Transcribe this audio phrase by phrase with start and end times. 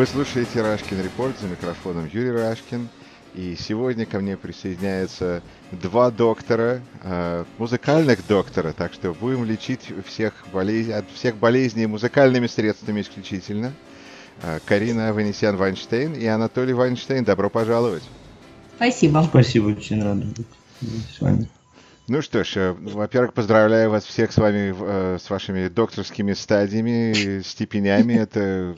[0.00, 2.88] Вы слушаете Рашкин Репорт за микрофоном Юрий Рашкин.
[3.34, 5.42] И сегодня ко мне присоединяются
[5.72, 10.88] два доктора, э, музыкальных доктора, так что будем лечить всех болез...
[10.88, 13.74] от всех болезней музыкальными средствами исключительно.
[14.42, 17.22] Э, Карина Ванесян-Вайнштейн и Анатолий Вайнштейн.
[17.22, 18.04] Добро пожаловать.
[18.76, 19.22] Спасибо.
[19.28, 20.46] Спасибо, очень рад быть
[21.14, 21.46] с вами.
[22.10, 27.40] Ну что ж, э, во-первых, поздравляю вас всех с вами, э, с вашими докторскими стадиями,
[27.42, 28.14] степенями.
[28.20, 28.74] Это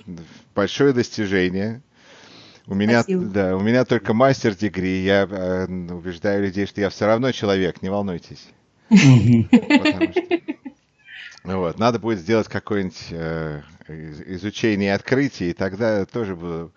[0.54, 1.80] большое достижение.
[2.66, 3.24] У меня, Спасибо.
[3.24, 5.02] да, у меня только мастер дегри.
[5.02, 8.46] Я э, убеждаю людей, что я все равно человек, не волнуйтесь.
[8.90, 9.48] Ну
[11.58, 16.70] вот, надо будет сделать какое-нибудь э, из- изучение открытий, и тогда тоже буду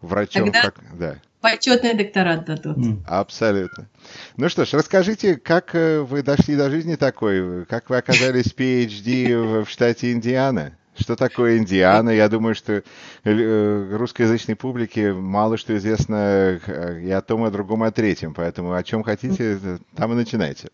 [0.00, 0.50] врачом.
[0.50, 0.98] Тогда- Как...
[0.98, 2.76] Да, Почетный докторат дадут.
[3.06, 3.88] Абсолютно.
[4.36, 9.36] Ну что ж, расскажите, как э, вы дошли до жизни такой, как вы оказались PhD
[9.36, 10.76] в, в штате Индиана?
[10.98, 12.10] Что такое Индиана?
[12.10, 12.82] Я думаю, что
[13.24, 17.90] э, русскоязычной публике мало что известно э, и о том, и о другом, и о
[17.90, 18.34] третьем.
[18.34, 20.68] Поэтому о чем хотите, э, там и начинайте.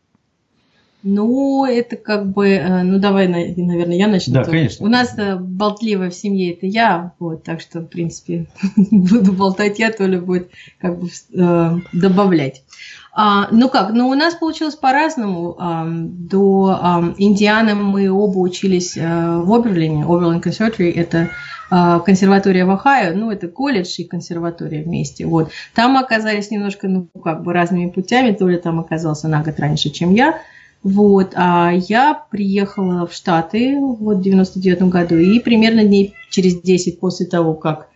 [1.02, 4.34] Ну, это как бы, э, ну давай, на- наверное, я начну.
[4.34, 4.56] Да, тоже.
[4.56, 4.86] конечно.
[4.86, 9.92] У нас болтливая в семье это я, вот, так что, в принципе, буду болтать я,
[9.92, 12.62] Толя будет как бы э, добавлять.
[13.18, 15.56] А, ну как, ну у нас получилось по-разному.
[15.58, 19.00] Ам, До ам, Индианы мы оба учились э,
[19.40, 21.30] в Оберлине, Оберлин Conservatory, это
[21.70, 25.24] э, консерватория в Ohio, ну это колледж и консерватория вместе.
[25.24, 25.50] Вот.
[25.74, 30.12] Там оказались немножко, ну как бы разными путями, Толя там оказался на год раньше, чем
[30.12, 30.38] я.
[30.86, 37.00] Вот, а я приехала в Штаты вот, в 99 году, и примерно дней через 10
[37.00, 37.88] после того, как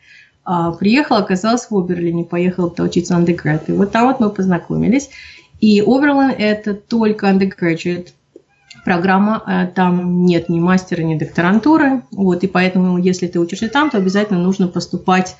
[0.42, 3.62] а, приехала, оказалась в Оберлине, поехала учиться undergrad.
[3.68, 5.08] И вот там вот мы познакомились.
[5.60, 8.08] И Оберлин– это только undergraduate
[8.84, 12.02] программа, а там нет ни мастера, ни докторантуры.
[12.10, 15.36] Вот, и поэтому, если ты учишься там, то обязательно нужно поступать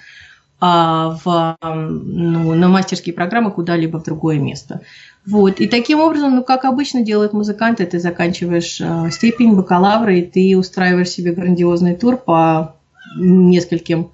[0.60, 4.82] в, ам, ну, на мастерские программы куда-либо в другое место.
[5.26, 5.60] Вот.
[5.60, 10.56] И таким образом, ну, как обычно делают музыканты, ты заканчиваешь э, степень бакалавра, и ты
[10.56, 12.76] устраиваешь себе грандиозный тур по
[13.16, 14.10] нескольким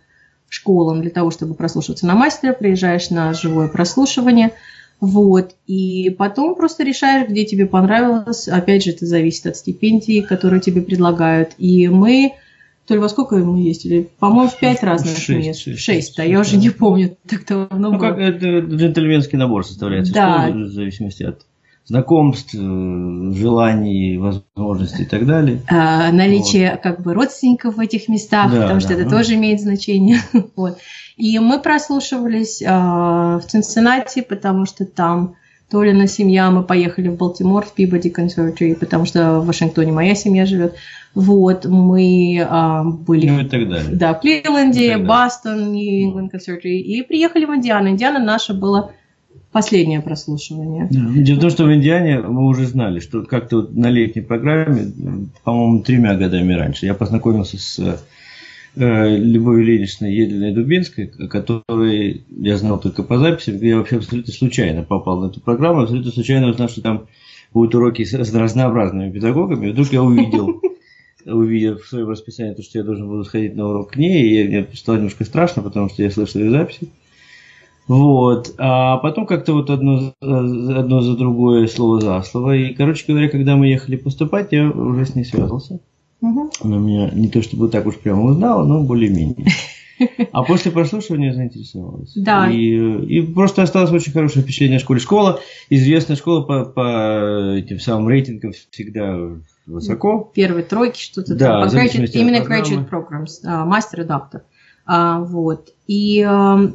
[0.49, 4.53] школам для того, чтобы прослушиваться на мастера, приезжаешь на живое прослушивание,
[5.01, 8.49] вот, и потом просто решаешь, где тебе понравилось.
[8.49, 11.51] Опять же, это зависит от стипендии, которую тебе предлагают.
[11.59, 12.33] И мы,
[12.87, 14.09] то ли во сколько мы ездили?
[14.19, 15.61] По-моему, в пять разных Шесть, мест.
[15.61, 18.09] шесть, Шесть, да, я уже не помню, так давно Ну, было.
[18.09, 20.49] как это джентльменский набор составляется, Да.
[20.51, 21.43] в зависимости от
[21.85, 25.63] знакомств, э, желаний, возможностей и так далее.
[25.69, 29.11] А, наличие как бы родственников в этих местах, Да, потому что да, это ну.
[29.11, 30.19] тоже имеет значение.
[30.57, 30.79] вот.
[31.17, 35.37] И мы прослушивались а, в Цинциннати, потому что там
[35.69, 40.47] Толина семья, мы поехали в Балтимор, в Пибоди Conservatory, потому что в Вашингтоне моя семья
[40.47, 40.77] живет.
[41.15, 43.97] Вот, мы а, были Ну и так далее.
[43.97, 44.99] да, в Кливленде.
[44.99, 47.89] Бостон, Нью-Ингланд Conservatory, и приехали в Индиану.
[47.89, 48.93] Индиана наша было
[49.51, 50.87] последнее прослушивание.
[50.91, 51.01] Да.
[51.23, 54.93] Дело в том, что в Индиане мы уже знали, что как-то вот на летней программе,
[55.43, 57.97] по-моему, тремя годами раньше, я познакомился с э,
[58.77, 65.19] Любовью Леничной Едлиной Дубинской, которой я знал только по записям, я вообще абсолютно случайно попал
[65.21, 67.07] на эту программу, абсолютно случайно узнал, что там
[67.55, 70.61] будут уроки с с разнообразными педагогами, и вдруг я увидел,
[71.25, 74.47] увидел в своем расписании то, что я должен буду сходить на урок к ней, и
[74.47, 76.89] мне стало немножко страшно, потому что я слышал ее записи.
[77.89, 78.55] Вот.
[78.59, 82.57] А потом как-то вот одно, одно за другое, слово за слово.
[82.57, 85.81] И, короче говоря, когда мы ехали поступать, я уже с ней связался.
[86.21, 86.51] Мгм.
[86.63, 89.47] Она меня не то чтобы так уж прямо узнала, но более-менее.
[90.33, 92.13] А после прослушивания заинтересовалась.
[92.15, 92.51] Да.
[92.51, 92.67] И,
[93.07, 95.01] и просто осталось очень хорошее впечатление о школе.
[95.01, 95.41] Школа,
[95.71, 99.17] известная школа по, по этим самым рейтингам всегда
[99.67, 100.31] высоко.
[100.35, 101.79] первой тройки, что-то Да, там.
[101.81, 102.87] graduate- именно программы.
[102.87, 104.43] graduate programs, а, мастер и доктор.
[104.85, 105.71] А, вот.
[105.87, 106.73] И а,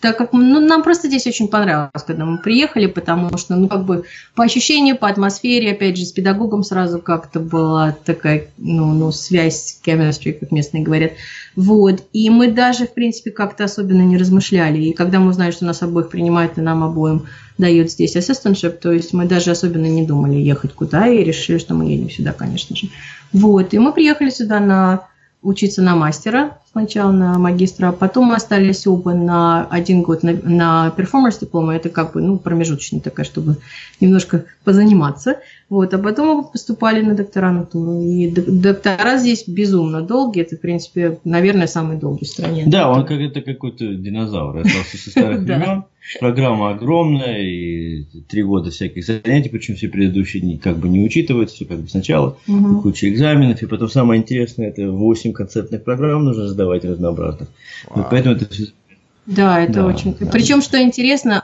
[0.00, 3.84] так как ну, нам просто здесь очень понравилось, когда мы приехали, потому что, ну, как
[3.84, 4.04] бы
[4.34, 9.80] по ощущению, по атмосфере, опять же, с педагогом сразу как-то была такая, ну, ну связь,
[9.84, 11.12] chemistry, как местные говорят.
[11.54, 12.02] Вот.
[12.12, 14.82] И мы даже, в принципе, как-то особенно не размышляли.
[14.82, 17.26] И когда мы узнали, что нас обоих принимают, и нам обоим
[17.56, 21.74] дают здесь assistantship, то есть мы даже особенно не думали ехать куда, и решили, что
[21.74, 22.88] мы едем сюда, конечно же.
[23.32, 23.72] Вот.
[23.72, 25.08] И мы приехали сюда на
[25.46, 30.32] учиться на мастера, сначала на магистра, а потом мы остались оба на один год на,
[30.32, 33.56] на performance диплома, это как бы, ну, промежуточная такая, чтобы
[34.00, 35.36] немножко позаниматься,
[35.68, 40.60] вот, а потом мы поступали на докторантуру, и док- доктора здесь безумно долгие, это, в
[40.60, 42.64] принципе, наверное, самый долгий в стране.
[42.66, 45.82] Да, он как это какой-то динозавр, остался со старых времен.
[46.20, 51.64] программа огромная, и три года всяких занятий, причем все предыдущие как бы не учитываются, все
[51.64, 52.82] как бы сначала, угу.
[52.82, 57.48] куча экзаменов, и потом самое интересное, это 8 концертных программ нужно сдавать разнообразных.
[57.90, 58.66] Вот поэтому это все
[59.26, 60.16] да, это да, очень.
[60.18, 60.26] Да.
[60.26, 61.42] Причем, что интересно,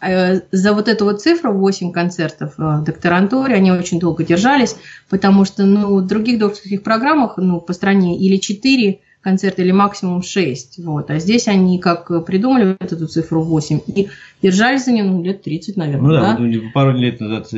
[0.00, 4.76] а, за вот эту вот цифру 8 концертов а, в докторантуре они очень долго держались,
[5.10, 10.22] потому что ну, в других докторских программах ну, по стране или 4 концерта или максимум
[10.22, 10.84] 6.
[10.84, 11.10] Вот.
[11.10, 14.08] А здесь они как придумали вот эту цифру 8 и
[14.42, 16.08] держались за нее ну, лет 30, наверное.
[16.08, 16.70] Ну да, да?
[16.72, 17.48] пару лет назад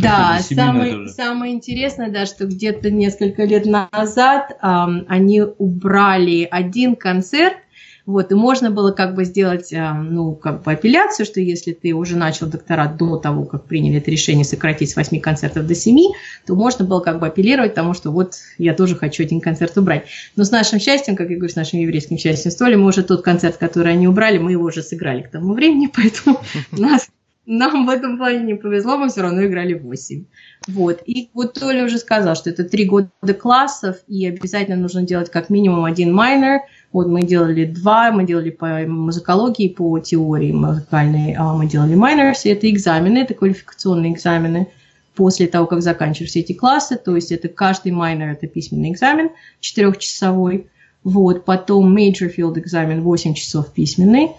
[0.00, 4.66] Да, самое, самое интересное, да, что где-то несколько лет назад э,
[5.08, 7.56] они убрали один концерт,
[8.04, 11.92] вот, и можно было как бы сделать, э, ну, как бы апелляцию, что если ты
[11.92, 16.12] уже начал докторат до того, как приняли это решение сократить с 8 концертов до 7,
[16.46, 20.06] то можно было как бы апеллировать тому, что вот я тоже хочу один концерт убрать.
[20.34, 23.22] Но с нашим счастьем, как я говорю, с нашим еврейским счастьем, с мы уже тот
[23.22, 26.40] концерт, который они убрали, мы его уже сыграли к тому времени, поэтому
[26.72, 27.08] нас
[27.44, 30.24] нам в этом плане не повезло, мы все равно играли 8.
[30.68, 31.02] Вот.
[31.06, 35.50] И вот Толя уже сказал, что это три года классов, и обязательно нужно делать как
[35.50, 36.60] минимум один майнер–
[36.92, 42.42] вот мы делали два, мы делали по музыкологии, по теории музыкальной, а мы делали minors,
[42.44, 44.68] и это экзамены, это квалификационные экзамены.
[45.14, 49.30] После того, как заканчиваешь все эти классы, то есть это каждый майнер это письменный экзамен
[49.60, 50.68] четырехчасовой,
[51.04, 54.30] вот, потом major field экзамен 8 часов письменный,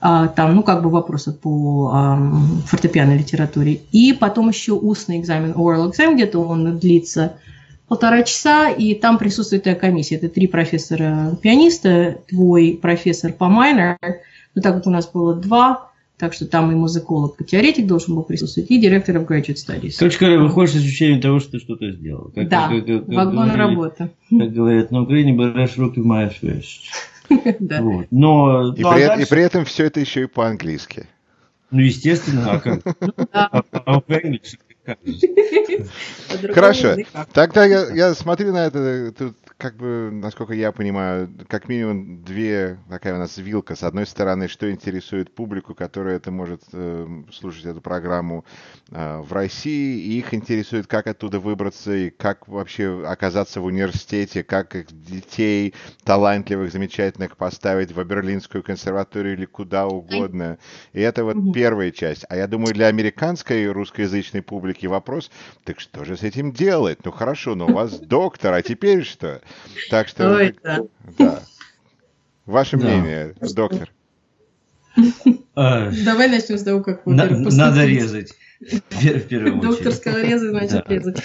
[0.00, 2.18] а, там, ну, как бы вопросы по а,
[2.66, 7.34] фортепианной литературе, и потом еще устный экзамен, oral exam, где-то он длится
[7.88, 10.16] полтора часа, и там присутствует твоя комиссия.
[10.16, 13.96] Это три профессора-пианиста, твой профессор по майнер,
[14.54, 15.90] ну так как у нас было два,
[16.22, 19.96] так что там и музыколог, и теоретик должен был присутствовать, и директор of graduate studies.
[19.98, 22.30] Короче говоря, выходишь с ощущением того, что ты что-то сделал.
[22.34, 24.10] Как, да, как, как, как вагон говорили, работы.
[24.30, 26.90] Как говорят на Украине, берешь руки, маешь вещь.
[27.58, 27.80] Да.
[27.80, 28.06] Вот.
[28.10, 29.22] Но, и, ну, а при, дальше...
[29.22, 31.06] и при этом все это еще и по-английски.
[31.70, 32.82] Ну, естественно, а как?
[36.54, 36.96] Хорошо.
[37.32, 42.80] Тогда я, я смотрю на это, тут как бы, насколько я понимаю, как минимум две,
[42.90, 43.76] такая у нас вилка.
[43.76, 48.44] С одной стороны, что интересует публику, которая это может э, слушать эту программу
[48.90, 54.42] э, в России, и их интересует, как оттуда выбраться, и как вообще оказаться в университете,
[54.42, 60.58] как их детей талантливых, замечательных поставить в Берлинскую консерваторию или куда угодно.
[60.92, 62.24] И это вот первая часть.
[62.28, 65.30] А я думаю, для американской русскоязычной публики вопрос,
[65.62, 66.98] так что же с этим делать?
[67.04, 69.40] Ну хорошо, но у вас доктор, а теперь что?
[69.90, 70.34] Так что...
[70.34, 70.80] Ой, да.
[71.18, 71.42] да.
[72.46, 72.86] Ваше да.
[72.86, 73.90] мнение, доктор?
[75.54, 78.34] А, Давай начнем с того, как Надо резать.
[79.60, 81.18] Доктор сказал резать, значит резать.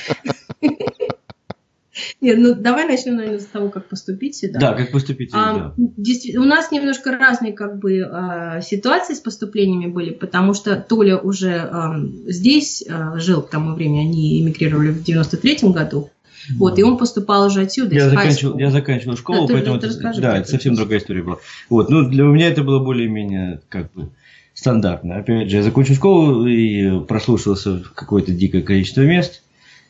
[2.22, 4.60] Нет, ну давай начнем, наверное, с того, как поступить сюда.
[4.60, 5.74] Да, как поступить сюда.
[5.76, 11.18] А, у нас немножко разные как бы а, ситуации с поступлениями были, потому что Толя
[11.18, 11.96] уже а,
[12.26, 16.10] здесь а, жил к тому времени, они эмигрировали в 93-м году,
[16.57, 17.95] вот, и он поступал уже отсюда.
[17.95, 21.38] Я, заканчивал, я заканчивал школу, да, поэтому ты, это, да, это совсем другая история была.
[21.69, 24.10] Вот, ну, для меня это было более-менее как бы
[24.54, 25.18] стандартно.
[25.18, 29.42] Опять же, я закончил школу и прослушался какое-то дикое количество мест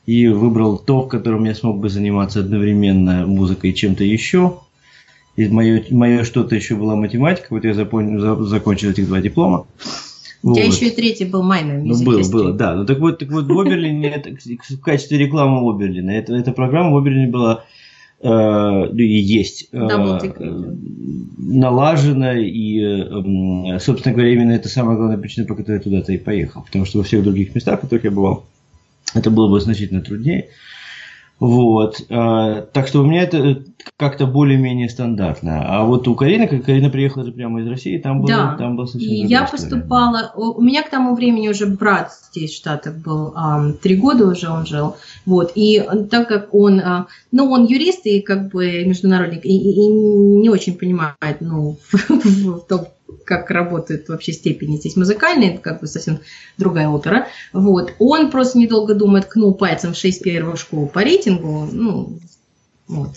[0.06, 4.60] и выбрал то, в котором я смог бы заниматься одновременно музыкой и чем-то еще.
[5.36, 7.48] И мое, мое что-то еще была математика.
[7.52, 9.68] Вот я запомнил, закончил этих два диплома.
[10.44, 10.74] У тебя вот.
[10.74, 12.76] еще и третий был майнер Ну, было, было, да.
[12.76, 16.94] Ну, так вот, так вот в Оберлине, это, в качестве рекламы Оберлина, это, эта программа
[16.94, 17.64] в Оберлине была
[18.22, 19.88] э, ну, и есть э,
[21.38, 26.18] налажена, и, э, собственно говоря, именно это самая главная причина, по которой я туда-то и
[26.18, 26.62] поехал.
[26.64, 28.46] Потому что во всех других местах, в которых я бывал,
[29.14, 30.50] это было бы значительно труднее.
[31.40, 32.02] Вот.
[32.10, 33.64] А, так что у меня это
[33.96, 35.64] как-то более-менее стандартно.
[35.68, 38.56] А вот у Карины, как Карина приехала же прямо из России, там было, да.
[38.58, 39.52] там было совсем И я история.
[39.52, 40.32] поступала...
[40.36, 43.34] У меня к тому времени уже брат здесь в Штатах был,
[43.82, 44.96] три года уже он жил.
[45.26, 45.52] Вот.
[45.56, 46.80] И так как он...
[46.80, 51.78] А, ну, он юрист и как бы международник, и, и, и не очень понимает, ну,
[51.92, 52.88] в том,
[53.26, 56.20] как работают вообще степени здесь музыкальные, это как бы совсем
[56.58, 57.28] другая опера.
[57.54, 57.94] Вот.
[58.00, 62.20] Он просто недолго думая ткнул пальцем в 6 первых школ по рейтингу, ну,
[62.88, 63.10] вот.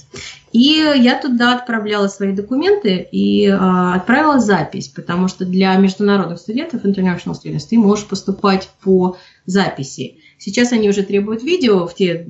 [0.53, 6.85] И я туда отправляла свои документы и а, отправила запись, потому что для международных студентов,
[6.85, 9.17] international students, ты можешь поступать по
[9.47, 10.17] записи.
[10.39, 12.25] Сейчас они уже требуют видео в те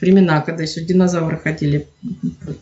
[0.00, 1.86] времена, когда еще динозавры ходили,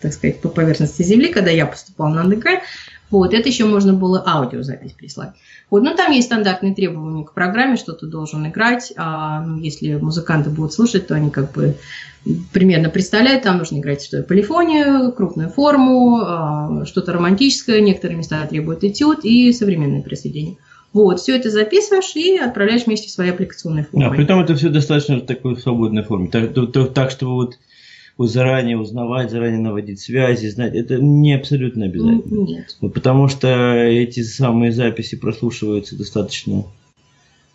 [0.00, 2.60] так сказать, по поверхности Земли, когда я поступала на андеград.
[3.10, 5.30] Вот, это еще можно было аудиозапись прислать.
[5.70, 8.92] Вот, ну там есть стандартные требования к программе, что ты должен играть.
[8.96, 11.76] А, ну, если музыканты будут слушать, то они как бы
[12.52, 18.44] примерно представляют, там нужно играть что то полифонию, крупную форму, а, что-то романтическое, некоторые места
[18.46, 20.56] требуют этюд и современные произведения.
[20.92, 24.06] Вот, все это записываешь и отправляешь вместе в свои аппликационные формы.
[24.06, 26.28] Да, при этом это все достаточно в такой свободной форме.
[26.28, 27.58] Так, то, то, так вот, вот
[28.18, 32.46] заранее узнавать, заранее наводить связи, знать, это не абсолютно обязательно.
[32.46, 32.76] Нет.
[32.80, 36.64] Потому что эти самые записи прослушиваются достаточно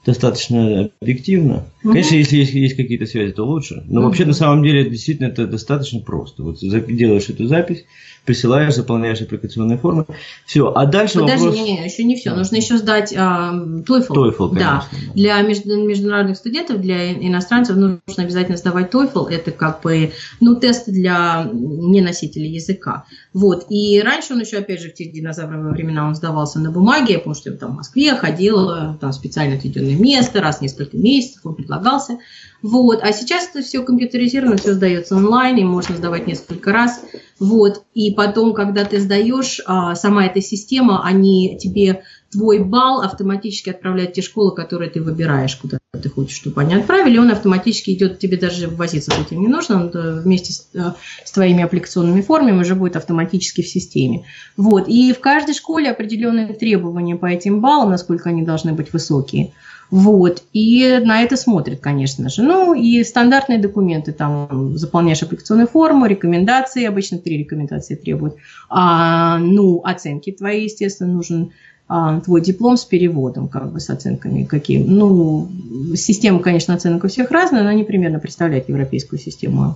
[0.05, 1.65] достаточно объективно.
[1.83, 1.93] Угу.
[1.93, 3.83] Конечно, если есть, есть какие-то связи, то лучше.
[3.87, 4.07] Но угу.
[4.07, 6.43] вообще на самом деле действительно это достаточно просто.
[6.43, 7.85] Вот делаешь эту запись,
[8.25, 10.05] присылаешь, заполняешь аппликационные формы.
[10.45, 10.71] Все.
[10.73, 11.55] А дальше Подожди, вопрос...
[11.55, 12.35] не, не, еще не все.
[12.35, 14.07] Нужно еще сдать а, TOEFL.
[14.09, 14.83] TOEFL, конечно.
[14.91, 15.13] Да.
[15.15, 19.29] Для международных студентов, для иностранцев нужно обязательно сдавать TOEFL.
[19.29, 23.05] Это как бы, ну, тест для неносителей языка.
[23.33, 23.65] Вот.
[23.69, 27.17] И раньше он еще, опять же, в те динозавровые времена он сдавался на бумаге.
[27.17, 31.55] потому что там в Москве ходил, там специально отведенное место, раз в несколько месяцев он
[31.55, 32.19] предлагался.
[32.61, 32.99] Вот.
[33.01, 37.01] А сейчас это все компьютеризировано, все сдается онлайн, и можно сдавать несколько раз.
[37.39, 37.83] Вот.
[37.93, 44.11] И потом, когда ты сдаешь, а, сама эта система, они тебе твой балл автоматически отправляет
[44.11, 48.19] в те школы, которые ты выбираешь, куда ты хочешь, чтобы они отправили, он автоматически идет,
[48.19, 50.93] тебе даже возиться с этим не нужно, он э, вместе с, э,
[51.25, 54.25] с твоими аппликационными формами уже будет автоматически в системе.
[54.55, 54.87] Вот.
[54.87, 59.51] И в каждой школе определенные требования по этим баллам, насколько они должны быть высокие.
[59.91, 60.43] Вот.
[60.53, 62.41] И на это смотрят, конечно же.
[62.41, 68.35] Ну, и стандартные документы, там, заполняешь аппликационную форму, рекомендации, обычно три рекомендации требуют.
[68.69, 71.51] А, ну, оценки твои, естественно, нужен
[71.89, 74.81] а, твой диплом с переводом, как бы с оценками какие.
[74.81, 75.51] Ну,
[75.95, 79.75] система, конечно, оценок у всех разная, но они примерно представляют европейскую систему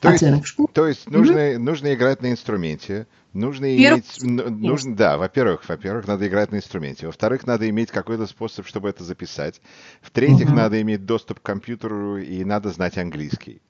[0.00, 0.68] то оценок есть, в школе.
[0.72, 1.58] То есть нужно, mm-hmm.
[1.58, 7.06] нужно играть на инструменте, Нужно иметь, нужно, да, во-первых, во-первых, надо играть на инструменте.
[7.06, 9.60] Во-вторых, надо иметь какой-то способ, чтобы это записать.
[10.02, 10.56] В-третьих, угу.
[10.56, 13.60] надо иметь доступ к компьютеру и надо знать английский.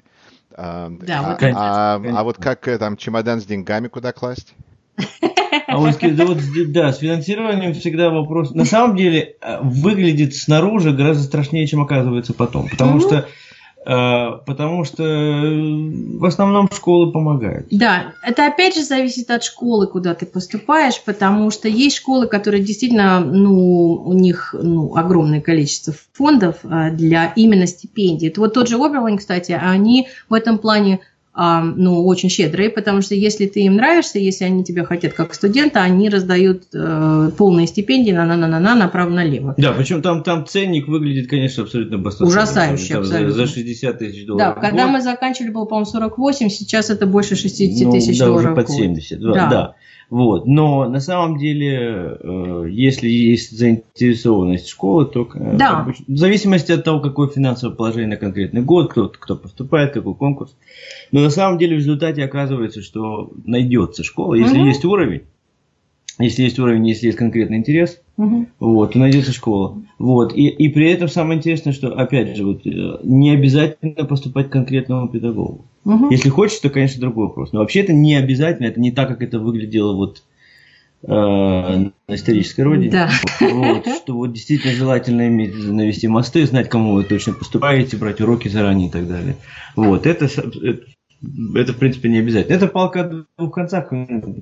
[0.55, 4.55] А, да, а, вот а, а вот как э, там чемодан с деньгами куда класть?
[5.67, 6.39] А вот, да, вот,
[6.69, 8.51] да, с финансированием всегда вопрос.
[8.53, 12.69] На самом деле э, выглядит снаружи гораздо страшнее, чем оказывается потом.
[12.69, 13.29] Потому что
[13.85, 17.67] потому что э, в основном школы помогают.
[17.71, 22.63] Да, это опять же зависит от школы, куда ты поступаешь, потому что есть школы, которые
[22.63, 28.29] действительно, ну, у них ну, огромное количество фондов э, для именно стипендий.
[28.29, 31.01] Это вот тот же Оберлайн, кстати, они в этом плане
[31.43, 35.81] ну, очень щедрые, потому что если ты им нравишься, если они тебя хотят как студента,
[35.81, 39.55] они раздают э, полные стипендии на на на на на направо-налево.
[39.57, 42.27] Да, причем там, там ценник выглядит, конечно, абсолютно баста.
[42.27, 43.33] Ужасающе, абсолютно.
[43.33, 44.57] За, за 60 тысяч долларов.
[44.57, 48.53] Да, когда мы заканчивали, было, по-моему, 48, сейчас это больше 60 ну, тысяч да, долларов.
[48.53, 49.33] уже под 70, да.
[49.33, 49.75] да.
[50.11, 50.45] Вот.
[50.47, 55.87] Но на самом деле, э, если есть заинтересованность школы, то э, да.
[56.09, 60.57] в зависимости от того, какое финансовое положение на конкретный год, кто, кто поступает, какой конкурс.
[61.13, 64.67] Но на самом деле в результате оказывается, что найдется школа, если угу.
[64.67, 65.23] есть уровень,
[66.19, 68.47] если есть уровень, если есть конкретный интерес, угу.
[68.59, 69.81] вот, то найдется школа.
[70.01, 70.35] Вот.
[70.37, 74.53] И, и при этом самое интересное, что, опять же, вот, э, не обязательно поступать к
[74.53, 75.67] конкретному педагогу.
[75.85, 76.11] Угу.
[76.11, 77.53] Если хочешь, то, конечно, другой вопрос.
[77.53, 80.23] Но вообще это не обязательно, это не так, как это выглядело вот
[81.03, 82.91] э, на исторической родине.
[82.91, 83.11] Да.
[83.41, 88.49] Вот, что вот действительно желательно иметь, навести мосты, знать, кому вы точно поступаете, брать уроки
[88.49, 89.37] заранее и так далее.
[89.77, 90.83] Вот, это, это
[91.55, 92.55] это, в принципе, не обязательно.
[92.55, 93.91] Это палка о двух концах,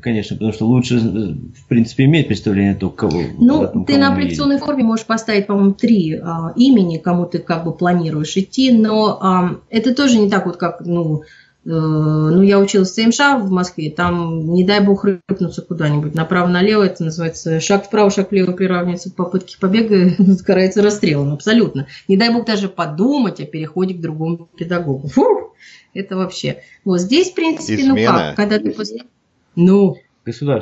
[0.00, 3.20] конечно, потому что лучше, в принципе, иметь представление о том, кого.
[3.38, 7.64] Ну, этом, ты на аппликационной форме можешь поставить, по-моему, три а, имени, кому ты как
[7.64, 11.22] бы планируешь идти, но а, это тоже не так вот, как, ну,
[11.64, 16.84] э, ну, я училась в ЦМШ в Москве, там, не дай бог, рыпнуться куда-нибудь направо-налево,
[16.84, 20.12] это называется шаг вправо, шаг влево приравнивается к попытке побега,
[20.46, 21.88] карается расстрелом, абсолютно.
[22.06, 25.08] Не дай бог даже подумать о переходе к другому педагогу.
[25.08, 25.48] Фух!
[25.94, 26.62] Это вообще.
[26.84, 28.12] Вот здесь, в принципе, Измена.
[28.12, 29.02] ну как, когда ты после...
[29.56, 29.96] Ну,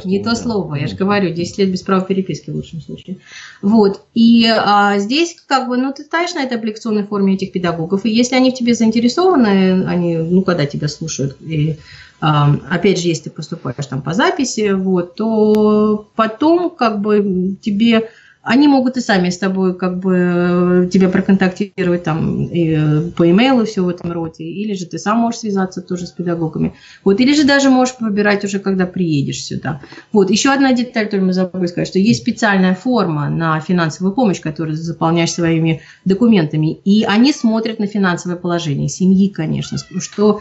[0.04, 3.18] не то слово, я же говорю, 10 лет без права переписки в лучшем случае.
[3.62, 8.04] Вот, и а, здесь как бы, ну, ты ставишь на этой аппликационной форме этих педагогов,
[8.04, 11.76] и если они в тебе заинтересованы, они, ну, когда тебя слушают, и
[12.20, 18.10] а, опять же, если ты поступаешь там по записи, вот, то потом как бы тебе
[18.46, 23.28] они могут и сами с тобой как бы э, тебя проконтактировать там и э, по
[23.28, 26.74] имейлу все в этом роде, или же ты сам можешь связаться тоже с педагогами.
[27.02, 29.80] Вот, или же даже можешь выбирать уже, когда приедешь сюда.
[30.12, 34.40] Вот, еще одна деталь, которую мы забыли сказать, что есть специальная форма на финансовую помощь,
[34.40, 40.40] которую заполняешь своими документами, и они смотрят на финансовое положение семьи, конечно, что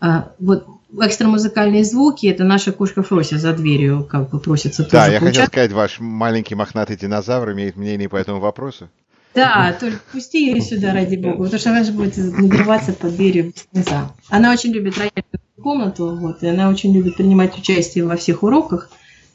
[0.00, 5.06] а, вот экстрамузыкальные звуки, это наша кошка Фрося за дверью как бы просится тоже Да,
[5.08, 8.88] я хотел сказать, ваш маленький мохнатый динозавр имеет мнение по этому вопросу.
[9.34, 13.52] Да, только пусти ее сюда, ради бога, потому что она же будет нагреваться под дверью
[13.72, 14.14] конца.
[14.30, 18.88] Она очень любит рояльную комнату, вот, и она очень любит принимать участие во всех уроках,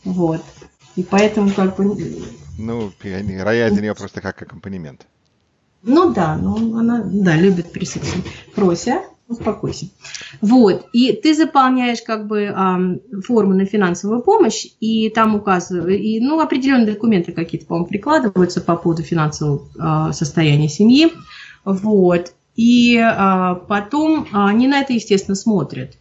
[0.03, 0.41] вот.
[0.95, 1.95] И поэтому как бы
[2.57, 5.05] ну, рояль для нее просто как аккомпанемент.
[5.83, 8.23] Ну да, ну она, да, любит присутствие.
[8.55, 9.87] Прося, успокойся.
[10.41, 16.19] Вот, и ты заполняешь как бы э, форму на финансовую помощь, и там указывают, и,
[16.19, 21.11] ну, определенные документы какие-то, по-моему, прикладываются по поводу финансового э, состояния семьи,
[21.65, 25.95] вот, и э, потом они на это, естественно, смотрят.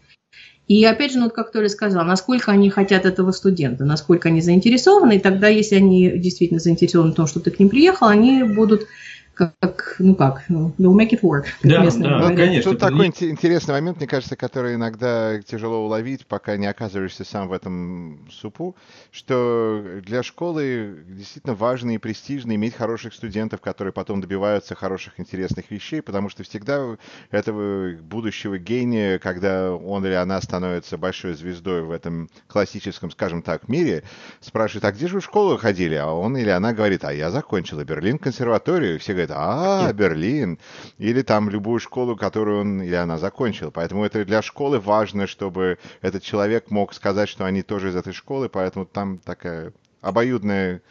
[0.71, 4.41] И опять же, ну, вот как Толя сказал, насколько они хотят этого студента, насколько они
[4.41, 8.45] заинтересованы, и тогда, если они действительно заинтересованы в том, что ты к ним приехал, они
[8.45, 8.87] будут
[9.41, 11.47] как, ну как, ну, we'll make it work.
[11.63, 12.73] Да, да, ну, конечно.
[12.73, 17.53] Тут такой интересный момент, мне кажется, который иногда тяжело уловить, пока не оказываешься сам в
[17.53, 18.77] этом супу,
[19.11, 25.71] что для школы действительно важно и престижно иметь хороших студентов, которые потом добиваются хороших, интересных
[25.71, 26.97] вещей, потому что всегда
[27.31, 33.69] этого будущего гения, когда он или она становится большой звездой в этом классическом, скажем так,
[33.69, 34.03] мире,
[34.41, 35.95] спрашивают, а где же вы в школу ходили?
[35.95, 38.99] А он или она говорит, а я закончила Берлин консерваторию.
[38.99, 40.59] Все говорят, а, Берлин,
[40.99, 43.71] или там любую школу, которую он или она закончил.
[43.71, 48.13] Поэтому это для школы важно, чтобы этот человек мог сказать, что они тоже из этой
[48.13, 50.83] школы, поэтому там такая обоюдная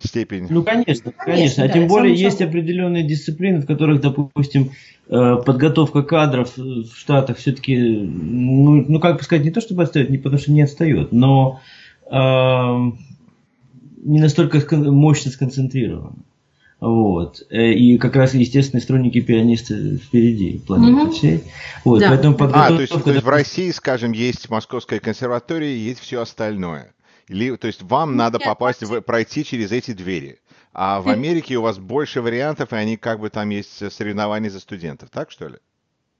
[0.00, 0.46] степень.
[0.48, 1.24] Ну, конечно, конечно.
[1.24, 4.70] конечно а тем более есть определенные дисциплины, в которых, допустим,
[5.08, 10.10] э, подготовка кадров в Штатах все-таки, ну, ну, как бы сказать, не то чтобы отстает,
[10.10, 11.60] не потому что не отстает, но
[12.10, 12.16] э,
[14.04, 16.16] не настолько мощно сконцентрирована.
[16.80, 17.42] Вот.
[17.50, 21.10] Э, и как раз естественные струнники пианисты впереди планеты угу.
[21.10, 21.44] всей.
[21.84, 22.00] Вот.
[22.00, 22.10] Да.
[22.10, 22.66] Поэтому подготовка...
[22.66, 26.94] А, то есть, то есть в России, скажем, есть Московская консерватория, есть все остальное.
[27.28, 30.38] Или, то есть вам Нет, надо попасть, в, пройти через эти двери.
[30.72, 34.60] А в Америке у вас больше вариантов, и они как бы там есть соревнования за
[34.60, 35.56] студентов, так что ли?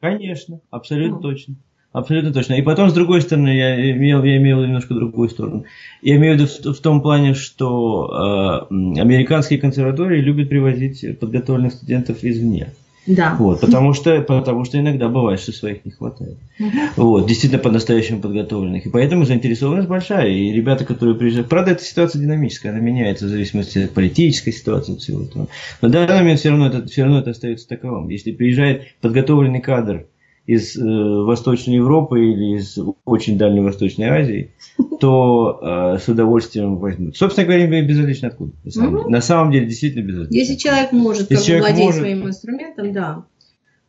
[0.00, 1.22] Конечно, абсолютно ну.
[1.22, 1.54] точно.
[1.92, 2.54] Абсолютно точно.
[2.54, 5.64] И потом, с другой стороны, я имел, я имел немножко другую сторону.
[6.02, 11.72] Я имею в виду в, в том плане, что э, американские консерватории любят привозить подготовленных
[11.72, 12.68] студентов извне.
[13.08, 13.36] Да.
[13.38, 16.36] Вот, потому что, потому что иногда бывает, что своих не хватает.
[16.60, 16.70] Угу.
[16.96, 18.84] Вот, действительно по-настоящему подготовленных.
[18.84, 20.28] И поэтому заинтересованность большая.
[20.28, 21.48] И ребята, которые приезжают...
[21.48, 25.48] Правда, эта ситуация динамическая, она меняется в зависимости от политической ситуации всего этого.
[25.80, 28.10] Но в данный момент все равно это, все равно это остается таковым.
[28.10, 30.04] Если приезжает подготовленный кадр,
[30.48, 34.50] из э, Восточной Европы или из очень Дальней Восточной Азии,
[35.00, 37.18] то э, с удовольствием возьмут.
[37.18, 38.52] Собственно говоря, безразлично откуда.
[38.64, 38.98] На самом, угу.
[39.00, 39.10] деле.
[39.10, 40.38] на самом деле, действительно безразлично.
[40.38, 42.00] Если человек может как человек владеть может...
[42.00, 43.24] своим инструментом, да.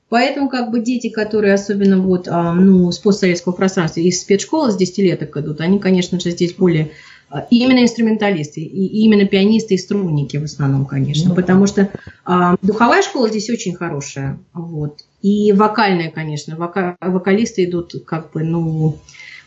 [0.10, 4.76] Поэтому как бы дети, которые особенно вот, а, ну, с постсоветского пространства, из спецшколы с
[4.76, 6.92] 10 лет идут, они, конечно же, здесь более
[7.30, 11.90] а, именно инструменталисты, и именно пианисты и струнники в основном, конечно, ну, потому что
[12.26, 18.44] а, духовая школа здесь очень хорошая, вот, и вокальная, конечно, вока, вокалисты идут как бы,
[18.44, 19.00] ну,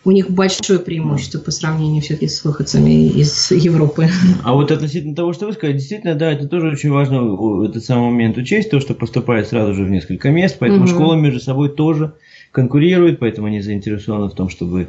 [0.04, 4.08] у них большое преимущество по сравнению все-таки с выходцами из Европы.
[4.42, 8.10] А вот относительно того, что вы сказали, действительно, да, это тоже очень важно этот самый
[8.10, 10.88] момент учесть, то, что поступает сразу же в несколько мест, поэтому угу.
[10.88, 12.14] школы между собой тоже
[12.50, 14.88] конкурируют, поэтому они заинтересованы в том, чтобы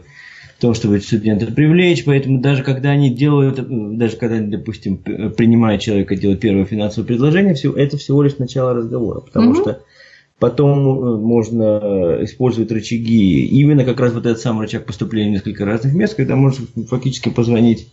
[0.58, 3.60] в том, чтобы студентов привлечь, поэтому даже когда они делают,
[3.98, 9.20] даже когда допустим, принимают человека делать первое финансовое предложение, все, это всего лишь начало разговора,
[9.20, 9.62] потому угу.
[9.62, 9.82] что
[10.44, 13.46] Потом э, можно использовать рычаги.
[13.46, 17.30] Именно как раз вот этот самый рычаг поступления в несколько разных мест, когда можно фактически
[17.30, 17.88] позвонить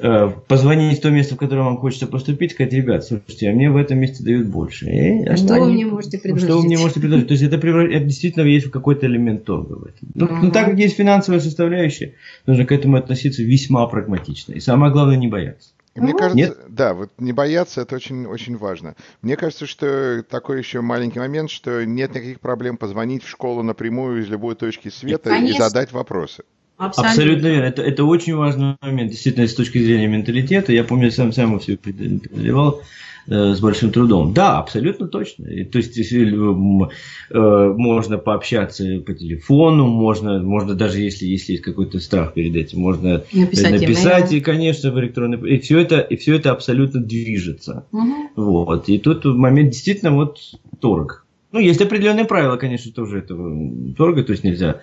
[0.00, 3.68] э, позвонить в то место, в которое вам хочется поступить, сказать, ребят, слушайте, а мне
[3.68, 4.86] в этом месте дают больше.
[4.86, 6.48] И а что вы мне можете предложить?
[6.48, 7.26] Что вы мне можете предложить?
[7.26, 10.08] То есть это, это действительно есть какой-то элемент торга в этом.
[10.14, 10.42] Но, uh-huh.
[10.42, 12.14] но так как есть финансовая составляющая,
[12.46, 14.52] нужно к этому относиться весьма прагматично.
[14.52, 15.70] И самое главное не бояться.
[15.96, 16.58] Мне ну, кажется, нет?
[16.68, 18.96] да, вот не бояться это очень, очень важно.
[19.22, 24.22] Мне кажется, что такой еще маленький момент, что нет никаких проблем позвонить в школу напрямую
[24.22, 25.56] из любой точки света Конечно.
[25.56, 26.44] и задать вопросы.
[26.76, 27.64] Абсолютно, Абсолютно верно.
[27.64, 30.72] Это, это очень важный момент, действительно, с точки зрения менталитета.
[30.72, 32.82] Я помню, сам сам все преодолевал.
[33.28, 34.32] Э, с большим трудом.
[34.32, 35.46] Да, абсолютно точно.
[35.46, 41.98] То есть если, э, можно пообщаться по телефону, можно, можно даже если, если есть какой-то
[41.98, 45.56] страх перед этим, можно написать, написать и, конечно, в электронный...
[45.56, 47.86] И все это, и все это абсолютно движется.
[47.90, 48.30] Угу.
[48.36, 48.88] Вот.
[48.88, 50.38] И тут момент действительно вот
[50.80, 51.26] торг.
[51.50, 54.78] Ну, есть определенные правила, конечно, тоже этого торга, то есть нельзя Э,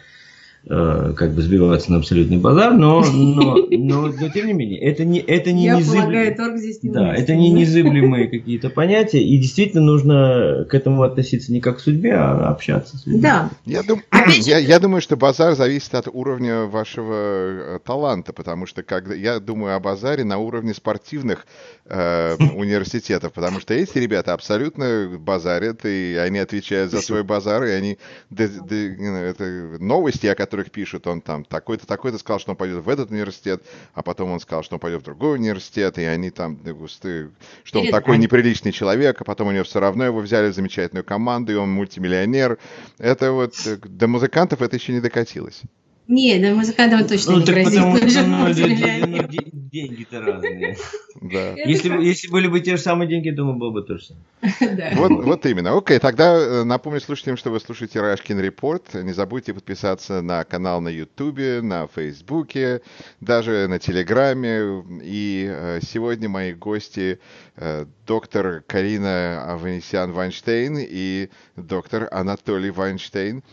[0.65, 5.19] как бы сбиваться на абсолютный базар, но, но, но, но тем не менее, это не,
[5.19, 9.83] это не Я незыблемые, торг здесь не да, это не незыблемые какие-то понятия, и действительно
[9.83, 13.21] нужно к этому относиться не как к судьбе, а общаться с людьми.
[13.21, 13.49] Да.
[13.65, 14.03] Я, дум...
[14.29, 19.39] я, я думаю, что базар зависит от уровня вашего э, таланта, потому что когда я
[19.39, 21.45] думаю о базаре на уровне спортивных
[21.85, 27.71] э, университетов, потому что эти ребята абсолютно базарят, и они отвечают за свой базар, и
[27.71, 27.97] они...
[28.31, 32.89] это новости, о которых которых пишут, он там такой-то, такой-то сказал, что он пойдет в
[32.89, 33.63] этот университет,
[33.95, 37.31] а потом он сказал, что он пойдет в другой университет, и они там густые,
[37.63, 41.03] что он такой неприличный человек, а потом у него все равно его взяли в замечательную
[41.03, 42.59] команду, и он мультимиллионер.
[42.99, 45.61] Это вот э, до музыкантов это еще не докатилось.
[46.07, 47.81] Не, да музыкантам точно ну, не грозит.
[47.81, 50.77] Потому что ну, деньги-то разные.
[51.21, 51.53] Да.
[51.53, 54.95] Если, если были бы те же самые деньги, думаю, было бы то же самое.
[54.95, 55.77] Вот, вот именно.
[55.77, 58.95] Окей, тогда э, напомню слушателям, что вы слушаете Рашкин Репорт.
[58.95, 62.81] Не забудьте подписаться на канал на Ютубе, на Фейсбуке,
[63.21, 64.83] даже на Телеграме.
[65.03, 67.19] И э, сегодня мои гости
[67.57, 73.43] э, доктор Карина Аванесян-Вайнштейн и доктор Анатолий Вайнштейн,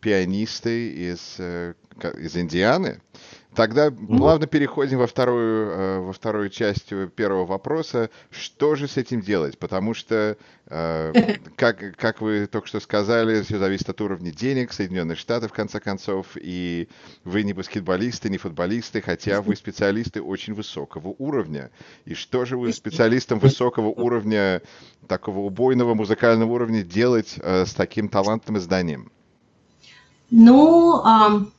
[0.00, 1.40] пианисты из
[2.02, 3.00] из Индианы.
[3.54, 8.10] Тогда плавно переходим во вторую, э, во вторую часть первого вопроса.
[8.30, 9.58] Что же с этим делать?
[9.58, 10.36] Потому что,
[10.66, 11.12] э,
[11.56, 15.78] как, как вы только что сказали, все зависит от уровня денег Соединенных Штатов, в конце
[15.78, 16.88] концов, и
[17.22, 21.70] вы не баскетболисты, не футболисты, хотя вы специалисты очень высокого уровня.
[22.06, 24.62] И что же вы специалистам высокого уровня,
[25.06, 29.12] такого убойного музыкального уровня делать э, с таким талантным изданием?
[30.30, 31.52] Ну, um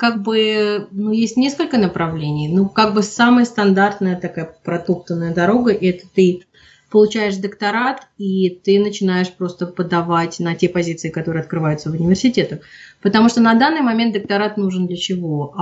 [0.00, 2.48] как бы, ну, есть несколько направлений.
[2.48, 6.40] Ну, как бы самая стандартная такая протоптанная дорога– это ты
[6.90, 12.60] получаешь докторат, и ты начинаешь просто подавать на те позиции, которые открываются в университетах.
[13.02, 15.54] Потому что на данный момент докторат нужен для чего?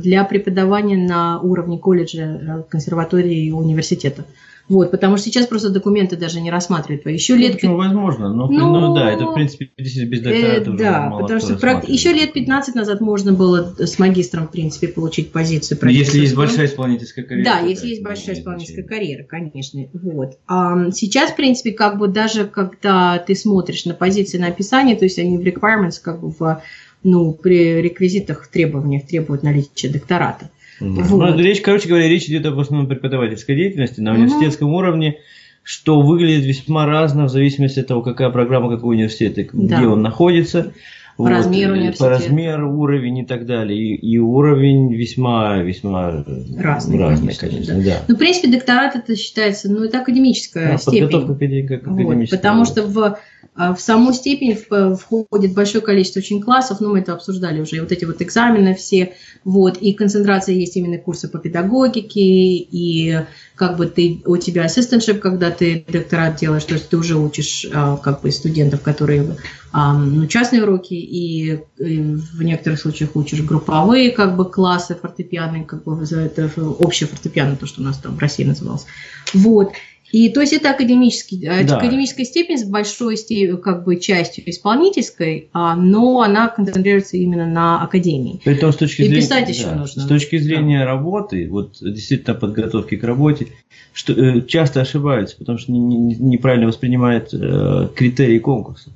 [0.00, 4.24] Для преподавания на уровне колледжа, консерватории и университета.
[4.68, 7.06] Вот, потому что сейчас просто документы даже не рассматривают.
[7.06, 7.62] Еще лет...
[7.62, 11.56] Ну, возможно, но, ну, ну да, это в принципе без доктората э, Да, потому что
[11.56, 11.92] практи...
[11.92, 15.78] еще лет 15 назад можно было с магистром, в принципе, получить позицию.
[15.90, 17.44] Если есть большая исполнительская карьера.
[17.44, 19.84] Да, если есть большая исполнительская карьера, конечно.
[19.92, 20.38] Вот.
[20.46, 25.04] А сейчас, в принципе, как бы даже когда ты смотришь на позиции на описание, то
[25.04, 26.62] есть они в requirements, как бы в
[27.02, 30.48] ну, при реквизитах, требованиях требуют наличия доктората.
[30.80, 31.10] Вот.
[31.10, 34.78] Ну, речь, короче говоря, речь идет об основном преподавательской деятельности на университетском угу.
[34.78, 35.18] уровне,
[35.62, 39.76] что выглядит весьма разно в зависимости от того, какая программа, какой университет, да.
[39.76, 40.72] где он находится.
[41.16, 42.04] По вот, размеру университета.
[42.04, 43.78] По размеру, уровень и так далее.
[43.78, 46.24] И, и уровень весьма, весьма
[46.58, 47.48] разный, разный конечно.
[47.48, 47.82] конечно да.
[47.82, 48.02] Да.
[48.08, 51.04] Ну, в принципе, докторат это считается, ну, это академическая да, степень.
[51.04, 53.18] Подготовка к, вот, Потому что в
[53.54, 57.92] в саму степень входит большое количество очень классов, но мы это обсуждали уже, и вот
[57.92, 63.20] эти вот экзамены все, вот, и концентрация есть именно курсы по педагогике, и
[63.54, 67.66] как бы ты, у тебя ассистентшип, когда ты докторат делаешь, то есть ты уже учишь
[67.72, 69.36] а, как бы студентов, которые
[69.72, 75.82] ну, частные уроки, и, и в некоторых случаях учишь групповые как бы классы фортепиано, как
[75.82, 78.86] бы это общее фортепиано, то, что у нас там в России называлось.
[79.32, 79.72] Вот.
[80.14, 81.76] И то есть это академический, э, да.
[81.76, 83.16] академическая степень с большой
[83.56, 88.40] как бы, частью исполнительской, а, но она концентрируется именно на академии.
[88.44, 90.02] Поэтому с точки и зрения, писать еще да, нужно.
[90.02, 90.84] С точки зрения да.
[90.84, 93.48] работы, вот действительно подготовки к работе,
[93.92, 98.90] что, э, часто ошибаются, потому что не, не, неправильно воспринимают э, критерии конкурса.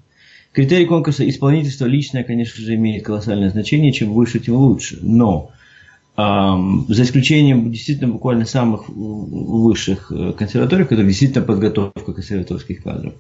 [0.52, 5.00] Критерий конкурса исполнительства личное, конечно же, имеет колоссальное значение, чем выше, тем лучше.
[5.02, 5.50] Но
[6.18, 13.14] за исключением действительно буквально самых высших э, консерваторий, которые действительно подготовка консерваторских кадров.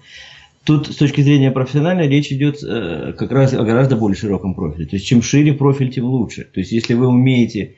[0.64, 4.86] Тут с точки зрения профессиональной речь идет э, как раз о гораздо более широком профиле.
[4.86, 6.48] То есть чем шире профиль, тем лучше.
[6.52, 7.76] То есть если вы умеете,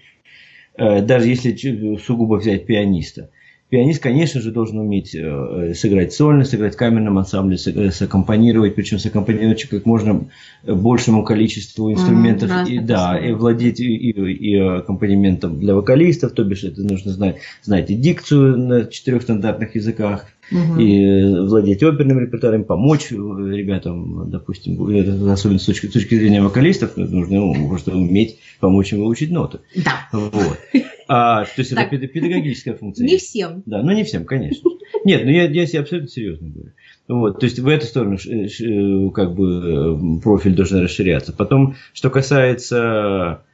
[0.78, 3.28] э, даже если сугубо взять пианиста,
[3.70, 9.62] Пианист, конечно же, должен уметь э, сыграть сольно, сыграть в камерном ансамбле, саккомпанировать, причем саккомпанировать
[9.64, 10.28] как можно
[10.66, 16.42] большему количеству инструментов, mm, и, да, и владеть и, и, и аккомпанементом для вокалистов, то
[16.42, 20.80] бишь это нужно знать, знать и дикцию на четырех стандартных языках, угу.
[20.80, 27.40] и владеть оперным репертуаром, помочь ребятам, допустим, особенно с точки, с точки зрения вокалистов, нужно
[27.40, 29.60] ну, просто уметь помочь им выучить ноты.
[29.76, 30.08] Да.
[30.12, 30.58] Вот.
[31.12, 33.04] А, то есть так, это педагогическая функция.
[33.04, 33.64] Не всем.
[33.66, 34.70] Да, ну не всем, конечно.
[35.04, 36.72] Нет, ну я, я себе абсолютно серьезно говорю.
[37.08, 41.32] Вот, то есть в эту сторону э, как бы профиль должен расширяться.
[41.32, 43.49] Потом, что касается э,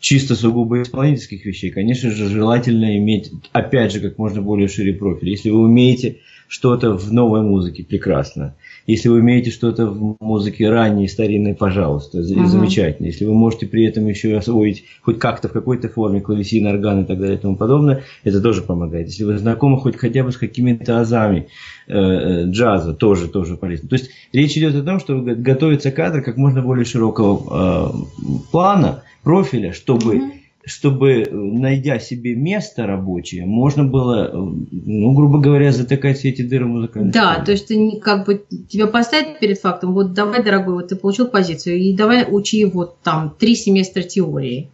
[0.00, 5.30] чисто сугубо исполнительских вещей, конечно же, желательно иметь, опять же, как можно более шире профиль.
[5.30, 8.54] Если вы умеете что-то в новой музыке, прекрасно.
[8.86, 12.46] Если вы умеете что-то в музыке ранней, старинной, пожалуйста, uh-huh.
[12.46, 13.06] замечательно.
[13.06, 17.06] Если вы можете при этом еще освоить хоть как-то в какой-то форме клавесин, орган и
[17.06, 19.08] так далее и тому подобное, это тоже помогает.
[19.08, 21.48] Если вы знакомы хоть хотя бы с какими-то азами
[21.88, 23.88] э, э, джаза, тоже, тоже полезно.
[23.88, 29.02] То есть речь идет о том, что готовится кадр как можно более широкого э, плана,
[29.24, 30.30] профиля, чтобы uh-huh
[30.66, 36.42] чтобы, э, найдя себе место рабочее, можно было, э, ну, грубо говоря, затыкать все эти
[36.42, 37.46] дыры музыкальной Да, школе.
[37.46, 41.28] то есть ты как бы тебя поставить перед фактом, вот давай, дорогой, вот ты получил
[41.28, 44.68] позицию, и давай учи вот там три семестра теории.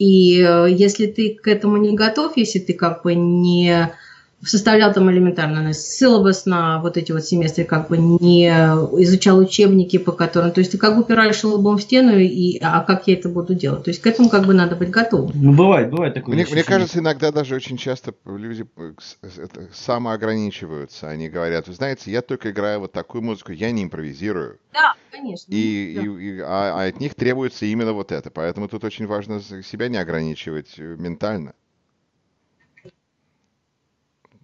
[0.00, 3.92] И э, если ты к этому не готов, если ты как бы не
[4.42, 9.98] составлял там элементарно на силабус на вот эти вот семестры, как бы не изучал учебники,
[9.98, 13.14] по которым, то есть ты как бы упираешь лбом в стену, и, а как я
[13.14, 13.84] это буду делать?
[13.84, 15.32] То есть к этому как бы надо быть готовым.
[15.34, 16.34] Ну, бывает, бывает такое.
[16.34, 21.08] Мне, мне кажется, иногда даже очень часто люди э, это, самоограничиваются.
[21.08, 24.58] Они говорят, вы знаете, я только играю вот такую музыку, я не импровизирую.
[24.72, 25.52] Да, конечно.
[25.52, 26.02] И, Да.
[26.02, 28.30] и- и- а, а от них требуется именно вот это.
[28.30, 31.54] Поэтому тут очень важно себя не ограничивать э, ментально.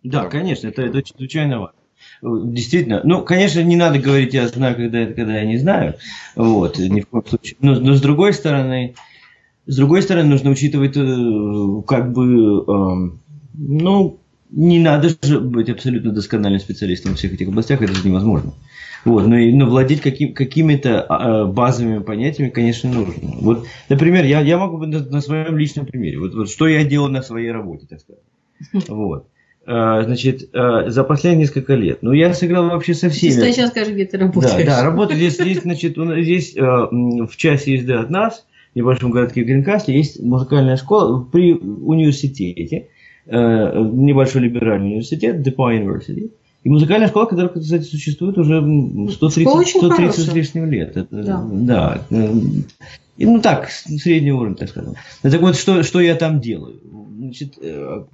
[0.04, 0.28] Да, Да.
[0.28, 1.78] конечно, это, это чрезвычайно важно.
[2.22, 5.94] Э, Действительно, ну, конечно, не надо говорить, я знаю, когда это, когда я не знаю,
[6.36, 7.56] вот, ни в коем случае.
[7.60, 8.94] Но, но с другой стороны,
[9.66, 13.20] с другой стороны, нужно учитывать, э, как бы, эм,
[13.54, 18.52] ну, не надо же быть абсолютно доскональным специалистом во всех этих областях, это же невозможно.
[19.04, 23.30] Вот, но, но владеть каким, какими-то а, базовыми понятиями, конечно, нужно.
[23.40, 26.18] Вот, например, я, я могу на, на своем личном примере.
[26.18, 28.22] Вот, вот что я делал на своей работе, так сказать.
[28.88, 29.28] Вот.
[29.66, 31.98] А, Значит, а, за последние несколько лет.
[32.02, 33.50] Ну, я сыграл вообще со Ты всеми.
[33.50, 34.64] сейчас скажешь, где ты работаешь.
[34.66, 39.10] Да, да, работа здесь, здесь, значит, здесь э, в часе езды от нас, в небольшом
[39.10, 42.88] городке Гринкасле, есть музыкальная школа при университете,
[43.26, 46.30] э, небольшой либеральный университет, DePauw University.
[46.64, 50.96] И музыкальная школа, которая, кстати, существует уже м, 130, Школа очень 130 с лишним лет.
[50.96, 51.46] Это, Да.
[51.50, 52.00] да.
[53.16, 54.94] И, ну так, средний уровень, так скажем.
[55.22, 56.80] Ну, Так вот, что, что я там делаю?
[57.16, 58.04] Значит, э,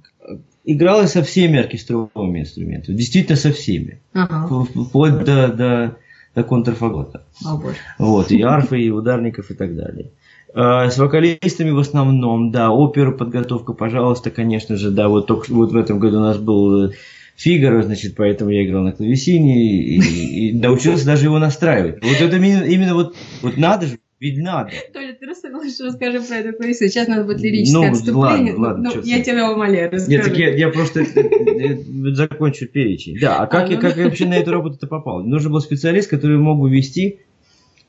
[0.63, 5.97] играла со всеми оркестровыми инструментами, действительно со всеми Ага, вплоть до, до,
[6.35, 7.23] до контрфагота.
[7.43, 7.75] о боже.
[7.97, 10.11] Вот, и арфы, и ударников, и так далее.
[10.53, 15.71] А, С вокалистами в основном, да, оперу, подготовка, пожалуйста, конечно же, да, вот только вот
[15.71, 16.91] в этом году у нас был э,
[17.37, 22.03] Фигаро, значит, поэтому я играл на клавесине и, и научился даже его настраивать.
[22.03, 24.69] Вот это именно, именно вот, вот надо же, ведь надо.
[24.93, 26.87] Толя, ты раз лучше расскажи про эту пьесу.
[26.87, 28.53] Сейчас нас будет лирическое Ну, отступление.
[28.53, 29.23] ладно, ладно, Ну, я ты.
[29.23, 30.15] тебя умоляю, расскажи.
[30.17, 31.77] Нет, так я, я просто э, э,
[32.13, 33.17] закончу перечень.
[33.19, 35.23] Да, а как, А, я, ну как я вообще на эту работу-то попал?
[35.23, 37.19] Нужен был специалист, который мог бы вести,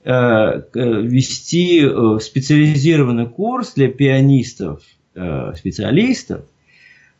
[0.05, 4.83] э, э, вести э, специализированный курс для пианистов,
[5.15, 6.47] э, специалистов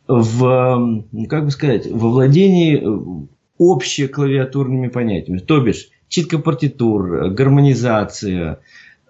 [0.07, 3.27] в, э, как бы сказать, во владении э,
[3.59, 5.37] общеклавиатурными понятиями.
[5.37, 8.57] То бишь, читка партитур, э, гармонизация, э,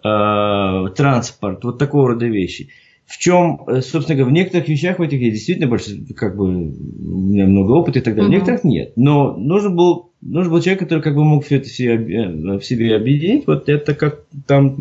[0.03, 2.69] транспорт, вот такого рода вещи.
[3.05, 6.45] В чем, э, собственно говоря, в некоторых вещах в этих я действительно больше, как бы,
[6.45, 8.33] у меня много опыта и так далее, в Мгм.
[8.35, 8.93] некоторых нет.
[8.95, 12.95] Но нужен был, нужен был человек, который как бы мог все это э, в себе
[12.95, 14.77] объединить, вот это как там,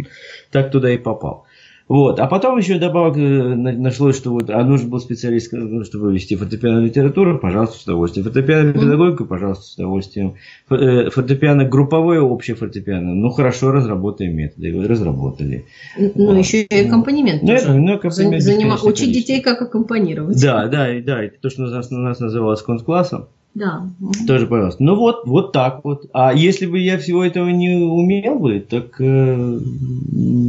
[0.51, 1.45] так туда и попал.
[1.93, 2.21] Вот.
[2.21, 6.15] А потом еще добавок э, на- нашлось, что вот, а нужен был специалист, ну, чтобы
[6.15, 8.25] вести фортепианную литературу, пожалуйста, с удовольствием.
[8.25, 10.35] Фортепианную педагогику, пожалуйста, с удовольствием.
[10.71, 13.15] Э, Фортепиано групповое, общее фортепиано.
[13.15, 14.73] Ну, хорошо, разработаем методы.
[14.89, 15.67] Разработали.
[15.99, 16.39] Ну, Вот.
[16.39, 19.13] еще и аккомпанемент Ну, это, ну, аккомпанемент За- занима- Учить количество.
[19.13, 20.41] детей, как аккомпанировать.
[20.43, 23.27] Да, да, и да, это то, что у нас, у нас называлось конс-классом.
[23.55, 23.83] Да.
[24.27, 24.83] Тоже, пожалуйста.
[24.83, 26.07] Ну вот, вот так вот.
[26.15, 29.59] А если бы я всего этого не умел бы, так э,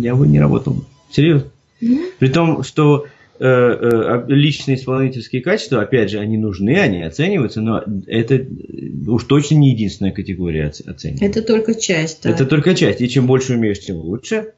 [0.01, 0.77] я бы не работал.
[1.13, 1.49] Серьезно.
[2.19, 3.05] При том, что
[3.39, 8.47] э, э, личные исполнительские качества, опять же, они нужны, они оцениваются, но это э,
[9.07, 11.29] уж точно не единственная категория оц- оценивания.
[11.29, 12.23] Это только часть.
[12.23, 12.29] да.
[12.29, 13.01] Это только часть.
[13.01, 14.53] И чем больше умеешь, тем лучше.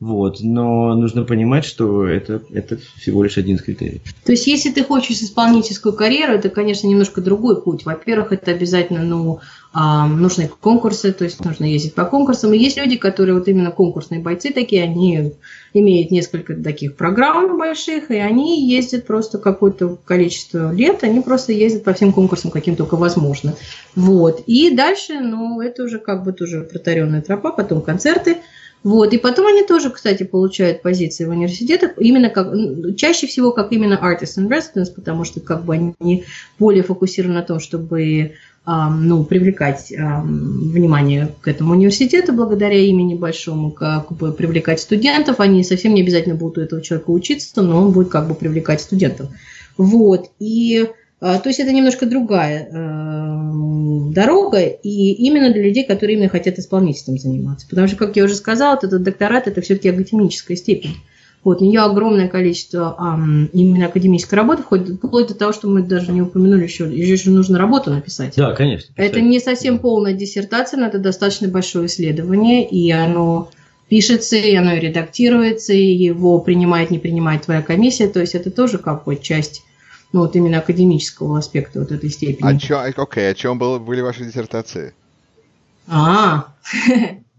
[0.00, 0.40] Вот.
[0.40, 4.02] Но нужно понимать, что это, это всего лишь один из критериев.
[4.24, 7.84] То есть, если ты хочешь исполнительскую карьеру, это, конечно, немножко другой путь.
[7.84, 9.40] Во-первых, это обязательно, ну,
[9.72, 12.52] а, нужны конкурсы, то есть нужно ездить по конкурсам.
[12.52, 15.32] И есть люди, которые вот именно конкурсные бойцы такие, они
[15.72, 21.84] имеют несколько таких программ больших, и они ездят просто какое-то количество лет, они просто ездят
[21.84, 23.54] по всем конкурсам, каким только возможно.
[23.96, 24.42] Вот.
[24.46, 28.38] И дальше, ну, это уже как бы тоже протаренная тропа, потом концерты.
[28.84, 32.54] Вот, и потом они тоже, кстати, получают позиции в университетах, именно как,
[32.96, 36.24] чаще всего как именно artist in residence, потому что как бы они
[36.58, 38.34] более фокусированы на том, чтобы
[38.66, 45.40] ну, привлекать внимание к этому университету благодаря имени большому, как бы привлекать студентов.
[45.40, 48.80] Они совсем не обязательно будут у этого человека учиться, но он будет как бы привлекать
[48.80, 49.28] студентов.
[49.76, 50.86] Вот, и
[51.24, 57.18] то есть это немножко другая э, дорога, и именно для людей, которые именно хотят исполнительством
[57.18, 57.66] заниматься.
[57.68, 60.96] Потому что, как я уже сказала, этот докторат– это все-таки академическая степень.
[61.42, 65.82] Вот, у нее огромное количество ам, именно академической работы, входит, вплоть до того, что мы
[65.82, 68.34] даже не упомянули еще, еще нужно работу написать.
[68.36, 68.92] Да, конечно.
[68.96, 73.50] Это не совсем полная диссертация, но это достаточно большое исследование, и оно
[73.88, 78.08] пишется, и оно и редактируется, и его принимает, не принимает твоя комиссия.
[78.08, 79.62] То есть это тоже как бы часть
[80.14, 82.46] ну, вот именно академического аспекта вот этой степени.
[82.46, 84.94] А чё, окей, о чем было, были ваши диссертации?
[85.88, 86.46] А,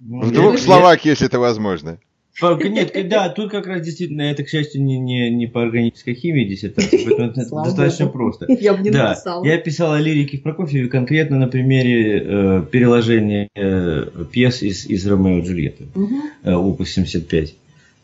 [0.01, 1.99] В двух словах, если это возможно.
[2.41, 6.43] Нет, да, тут как раз действительно, это, к счастью, не, не, не по органической химии
[6.43, 8.17] диссертация, поэтому это Слава достаточно богу.
[8.17, 8.45] просто.
[8.59, 9.45] я бы не Да, написала.
[9.45, 15.07] я писал о лирике в Прокофьеве конкретно на примере э, переложения э, пьес из, из
[15.07, 16.21] Ромео и Джульетты, Мгм.
[16.43, 17.55] э, опус 75.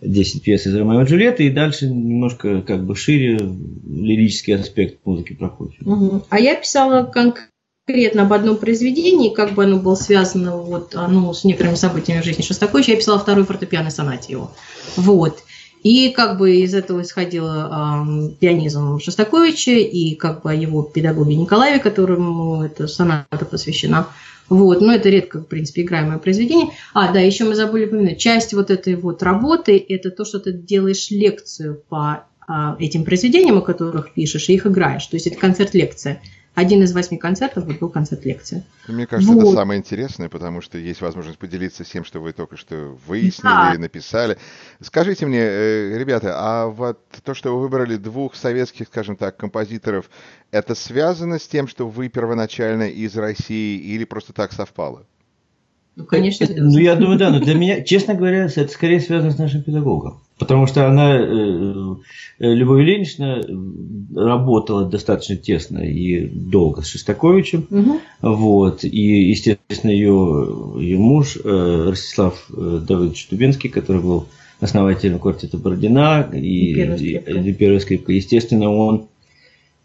[0.01, 5.33] 10 пьес из Ромео и Джульетты, и дальше немножко как бы шире лирический аспект музыки
[5.33, 5.89] Прокофьева.
[5.89, 6.23] Мгм.
[6.29, 11.43] А я писала конкретно об одном произведении, как бы оно было связано вот, оно с
[11.43, 12.91] некоторыми событиями в жизни Шостаковича.
[12.91, 14.51] Я писала вторую фортепианной сонате его.
[14.95, 15.43] Вот.
[15.83, 21.79] И как бы из этого исходил ам, пианизм Шостаковича и как бы его педагоге Николаеве,
[21.79, 24.07] которому эта соната посвящена.
[24.51, 26.73] Вот, но это редко, в принципе, играемое произведение.
[26.93, 30.51] А, да, еще мы забыли упомянуть, часть вот этой вот работы– это то, что ты
[30.51, 35.05] делаешь лекцию по а, этим произведениям, о которых пишешь, и их играешь.
[35.05, 36.21] То есть это концерт-лекция.
[36.53, 38.65] Один из восьми концертов вот был концерт-лекция.
[38.87, 39.55] Мне кажется, это Вот.
[39.55, 43.73] самое интересное, потому что есть возможность поделиться всем, что вы только что выяснили Да.
[43.73, 44.37] и написали.
[44.81, 50.09] Скажите мне, э, ребята, а вот то, что вы выбрали двух советских, скажем так, композиторов,
[50.51, 55.05] это связано с тем, что вы первоначально из России или просто так совпало?
[55.97, 59.31] Ну, конечно, Это- ну, я думаю, да, но для меня, честно говоря, это скорее связано
[59.31, 60.19] с нашим педагогом.
[60.39, 61.23] Потому что она, э,
[62.39, 63.43] э, Любовь Ильинична,
[64.15, 67.67] работала достаточно тесно и долго с Шостаковичем.
[67.69, 67.99] Мгм.
[68.21, 68.83] Вот.
[68.83, 74.25] И, естественно, ее, ее муж э, Ростислав Давыдович Тубинский, который был
[74.59, 77.31] основателем квартета Бородина и, И первая и- скрипка.
[77.31, 78.11] и первая скрипка.
[78.13, 79.07] Естественно, он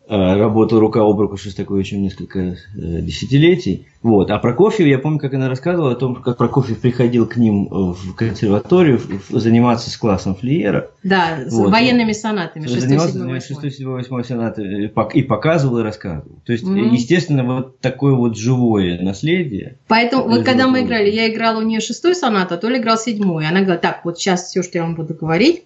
[0.09, 3.87] работал рука об руку с Шостаковичем несколько э, десятилетий.
[4.03, 4.31] Вот.
[4.31, 7.92] А Прокофьев, я помню, как она рассказывала о том, как Прокофьев приходил к ним э,
[7.95, 10.90] в консерваторию заниматься с классом Флиера.
[11.03, 11.71] Да, с Вот.
[11.73, 12.64] военными сонатами.
[12.66, 13.62] шестой, Занимался седьмой, восьмой.
[13.62, 16.37] 6 7 8 сонаты и пок- и показывал, и рассказывал.
[16.45, 16.92] То есть, Мгм.
[16.92, 19.79] естественно, вот такое вот живое наследие.
[19.88, 22.97] Поэтому вот когда мы играли, я играла у нее шестую сонату, а то ли играл
[22.97, 23.45] седьмую.
[23.45, 25.64] И Она говорит, так, вот сейчас все, что я вам буду говорить,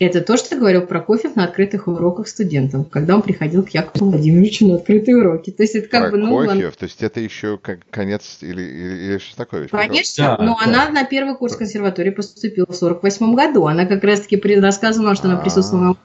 [0.00, 4.66] это то, что говорил Прокофьев на открытых уроках студентам, когда он приходил к Якову Владимировичу
[4.66, 5.50] на открытые уроки.
[5.50, 8.60] То есть это как бы, ну, он- Прокофьев, то есть это еще как конец или,
[8.62, 9.70] или, или Шостакович?
[9.70, 9.88] пожалуйста.
[9.92, 10.64] Конечно, Да, но да.
[10.64, 13.66] она на первый курс консерватории поступила в 48 году.
[13.66, 15.42] Она как раз-таки рассказывала, что она А.
[15.42, 15.96] присутствовала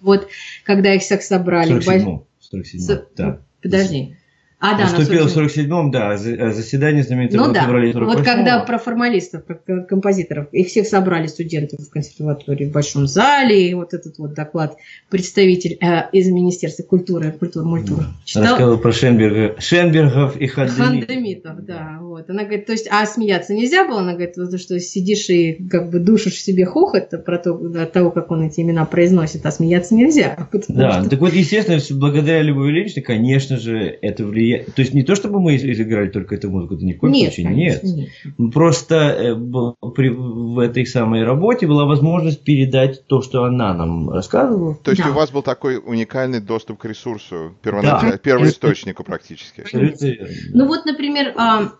[0.00, 0.28] вот,
[0.64, 1.72] когда их всех собрали.
[1.74, 2.24] В в больш- 47-м.
[2.40, 3.40] В 47-м, С- да.
[3.62, 4.16] Подожди.
[4.58, 5.66] А, да, на Наступило в 47.
[5.68, 8.24] 47-м, да, а заседание знаменитого Ну да, февраля вот 48-го.
[8.24, 13.74] когда про формалистов, про композиторов, их всех собрали студенты в консерватории в большом зале, и
[13.74, 14.78] вот этот вот доклад
[15.10, 18.44] представитель э, из Министерства культуры, культуры, мультуры читал.
[18.44, 20.86] Рассказывал про Шенберга, Шенбергов и Хандемитов.
[20.86, 22.30] Хандемитов, да, вот.
[22.30, 24.00] Она говорит, то есть, а смеяться нельзя было?
[24.00, 27.92] Она говорит, вот, что сидишь и как бы душишь в себе хохот про то, от
[27.92, 30.48] того, как он эти имена произносит, а смеяться нельзя.
[30.68, 34.45] Да, что- так вот, естественно, благодаря Любови Ильиничне, конечно же, это влияет.
[34.54, 37.32] То есть не то, чтобы мы играли только эту музыку, это ни в коем Нет,
[37.34, 38.08] случае конечно, нет.
[38.38, 38.52] нет.
[38.52, 44.10] Просто э, был- при- в этой самой работе была возможность передать то, что она нам
[44.10, 44.76] рассказывала.
[44.82, 45.10] То есть Да.
[45.10, 48.18] у вас был такой уникальный доступ к ресурсу, первоначально, Да.
[48.18, 49.64] первоисточнику практически.
[50.52, 51.72] Ну вот, например, а,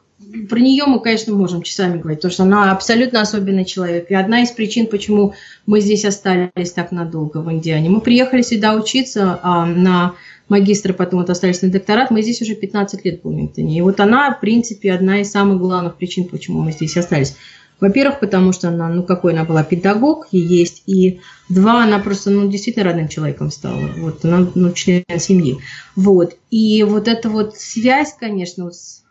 [0.49, 4.11] про нее мы, конечно, можем часами говорить, потому что она абсолютно особенный человек.
[4.11, 5.35] И одна из причин, почему
[5.67, 7.91] мы здесь остались так надолго в Индиане.
[7.91, 10.15] Мы приехали сюда учиться а, на
[10.49, 12.11] магистра, потом вот остались на докторат.
[12.11, 13.79] Мы здесь уже 15 лет в Уилмингтоне.
[13.79, 17.37] И вот она, в принципе, одна из самых главных причин, почему мы здесь остались.
[17.79, 22.31] Во-первых, потому что она, ну, какой она была педагог, и есть, и два, она просто,
[22.31, 23.91] ну, действительно родным человеком стала.
[23.99, 25.59] Вот, она, ну, член семьи.
[25.95, 29.05] Вот, и вот эта вот связь, конечно, с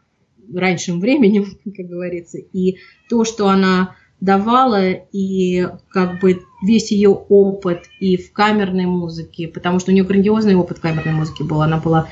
[0.53, 3.95] раньшим временем, как говорится, и то, что она
[4.25, 10.03] давала, и как бы весь ее опыт и в камерной музыке, потому что у нее
[10.03, 12.07] грандиозный опыт камерной музыки был, она была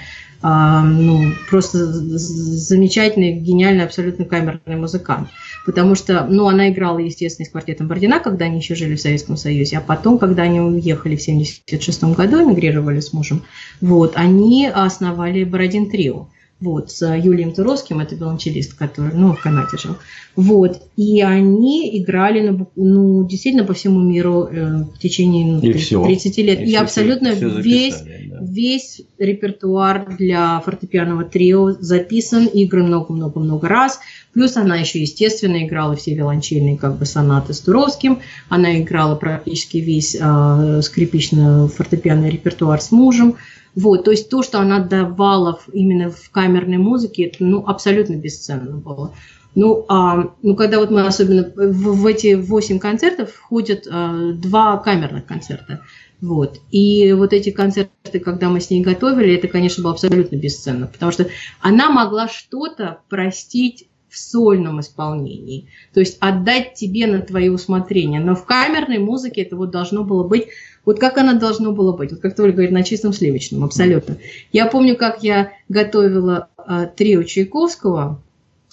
[0.46, 5.30] а, ну, просто замечательный, гениальный, абсолютно камерный музыкант.
[5.66, 9.38] Потому что, ну, она играла, естественно, с квартетом Бордина, когда они еще жили в Советском
[9.38, 13.44] Союзе, а потом, когда они уехали в 76 году, эмигрировали с мужем,
[13.80, 16.28] вот, они основали Бородин Трио.
[16.64, 19.98] Вот, с Юлием Туровским, это виолончелист, который, ну, в Канаде жил.
[20.38, 25.74] Вот, и они играли, на ну, действительно, по всему миру э, в течение ну, И
[25.74, 26.06] 30, всё.
[26.06, 26.62] 30 лет.
[26.62, 28.38] И, всё- абсолютно всё весь записали, да.
[28.42, 34.00] Весь репертуар для фортепианного трио записан, игры много-много-много раз.
[34.34, 38.20] Плюс она еще, естественно, играла все виолончельные как бы сонаты с Туровским.
[38.48, 43.36] Она играла практически весь э, скрипично-фортепианный репертуар с мужем.
[43.76, 48.78] Вот, то есть то, что она давала именно в камерной музыке, это ну, абсолютно бесценно
[48.78, 49.14] было.
[49.56, 54.78] Ну, а, ну, когда вот мы особенно в, в эти восемь концертов входят а, два
[54.78, 55.82] камерных концерта.
[56.22, 56.60] Вот.
[56.72, 61.12] И вот эти концерты, когда мы с ней готовили, это, конечно, было абсолютно бесценно, потому
[61.12, 61.28] что
[61.60, 68.22] она могла что-то простить в сольном исполнении, то есть отдать тебе на твое усмотрение.
[68.22, 70.50] Но в камерной музыке это вот должно было быть,
[70.86, 74.18] вот как оно должно было быть, вот как Толя говорит, на чистом сливочном, абсолютно.
[74.52, 78.22] Я помню, как я готовила э, трио Чайковского,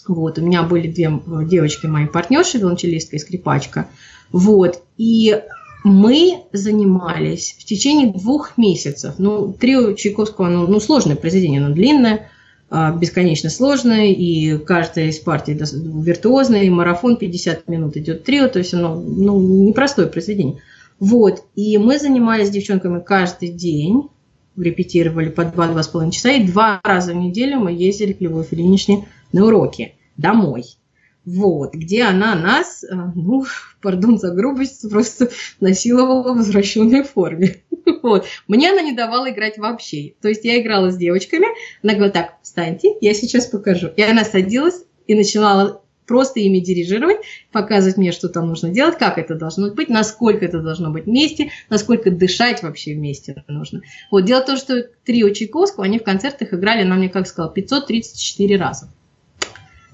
[0.09, 1.13] вот, у меня были две
[1.45, 3.87] девочки, мои партнерши, виолончелистка и скрипачка,
[4.33, 5.41] вот, и
[5.85, 9.15] мы занимались в течение двух месяцев.
[9.19, 12.31] Ну, трио Чайковского, ну, ну сложное произведение, оно длинное,
[12.73, 18.59] а, бесконечно сложное, и каждая из партий виртуозная, и марафон 50 минут идет трио, то
[18.59, 20.59] есть оно ну, непростое произведение.
[21.01, 24.11] Вот, и мы занимались с девчонками каждый день,
[24.57, 29.47] репетировали по 2-2,5 часа, и два раза в неделю мы ездили к Любовь Ильиничне на
[29.47, 30.65] уроки домой.
[31.25, 33.45] Вот, где она нас, э, ну,
[33.81, 37.57] пардон за грубость, просто насиловала в возвращенной форме.
[38.03, 38.25] Вот.
[38.47, 40.15] Мне она не давала играть вообще.
[40.23, 41.47] То есть я играла с девочками,
[41.83, 43.89] она говорила, так, встаньте, я сейчас покажу.
[43.95, 47.19] И она садилась и начинала просто ими дирижировать,
[47.53, 51.53] показывать мне, что там нужно делать, как это должно быть, насколько это должно быть вместе,
[51.69, 53.83] насколько дышать вообще вместе нужно.
[54.11, 54.25] Вот.
[54.25, 58.57] Дело в том, что трио Чайковского, они в концертах играли, она мне как сказала, 534
[58.57, 58.93] раза.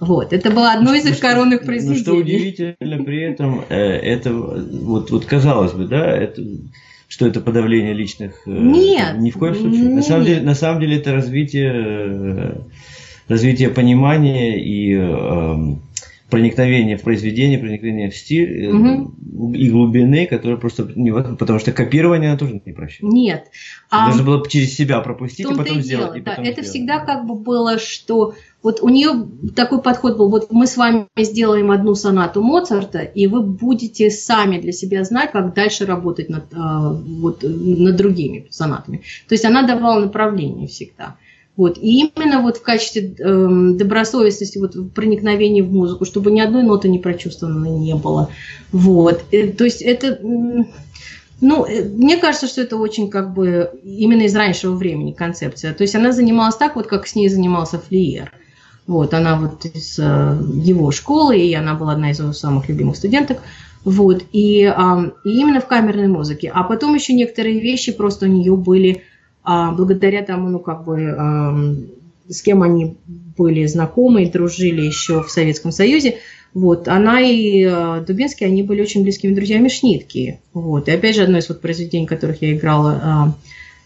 [0.00, 1.98] Вот, это было одно из их коронных произведений.
[1.98, 6.42] Ну, что удивительно при этом, э, это вот, вот казалось бы, да, это,
[7.08, 8.42] что это подавление личных...
[8.46, 9.18] Э, нет.
[9.18, 9.82] Ни в коем случае.
[9.82, 9.94] Нет.
[9.96, 12.56] На самом деле, на самом деле это развитие, э,
[13.28, 14.94] развитие понимания и
[16.30, 19.52] проникновение в произведение, проникновение в стиль угу.
[19.52, 23.12] и глубины, которые просто невозможно, потому что копирование она тоже не прощает.
[23.12, 23.46] Нет.
[23.90, 26.06] А Нужно было через себя пропустить, и потом сделать.
[26.06, 30.16] Дело, и потом да, это всегда как бы было, что вот у нее такой подход
[30.16, 35.04] был, вот мы с вами сделаем одну сонату Моцарта, и вы будете сами для себя
[35.04, 39.02] знать, как дальше работать над, а, вот, над другими сонатами.
[39.28, 41.16] То есть она давала направление всегда.
[41.56, 41.78] Вот.
[41.78, 46.62] И именно вот в качестве э, добросовестности, вот в проникновении в музыку, чтобы ни одной
[46.62, 48.28] ноты не прочувствовано не было.
[48.72, 49.24] Вот.
[49.30, 50.18] И, э, то есть это,
[51.40, 55.72] ну, э, мне кажется, что это очень как бы именно из раннего времени концепция.
[55.72, 58.32] То есть она занималась так, вот как с ней занимался Флиер.
[58.86, 62.96] Вот, она вот из э, его школы, и она была одна из его самых любимых
[62.96, 63.38] студенток.
[63.84, 66.50] Вот, и, э, и именно в камерной музыке.
[66.54, 69.04] А потом еще некоторые вещи просто у нее были
[69.46, 71.56] благодаря тому, ну, как бы, а,
[72.28, 72.96] с кем они
[73.36, 76.16] были знакомы и дружили еще в Советском Союзе,
[76.54, 80.40] вот, она и э, Дубинский, они были очень близкими друзьями Шнитки.
[80.54, 80.88] Вот.
[80.88, 83.34] И опять же, одно из вот произведений, которых я играла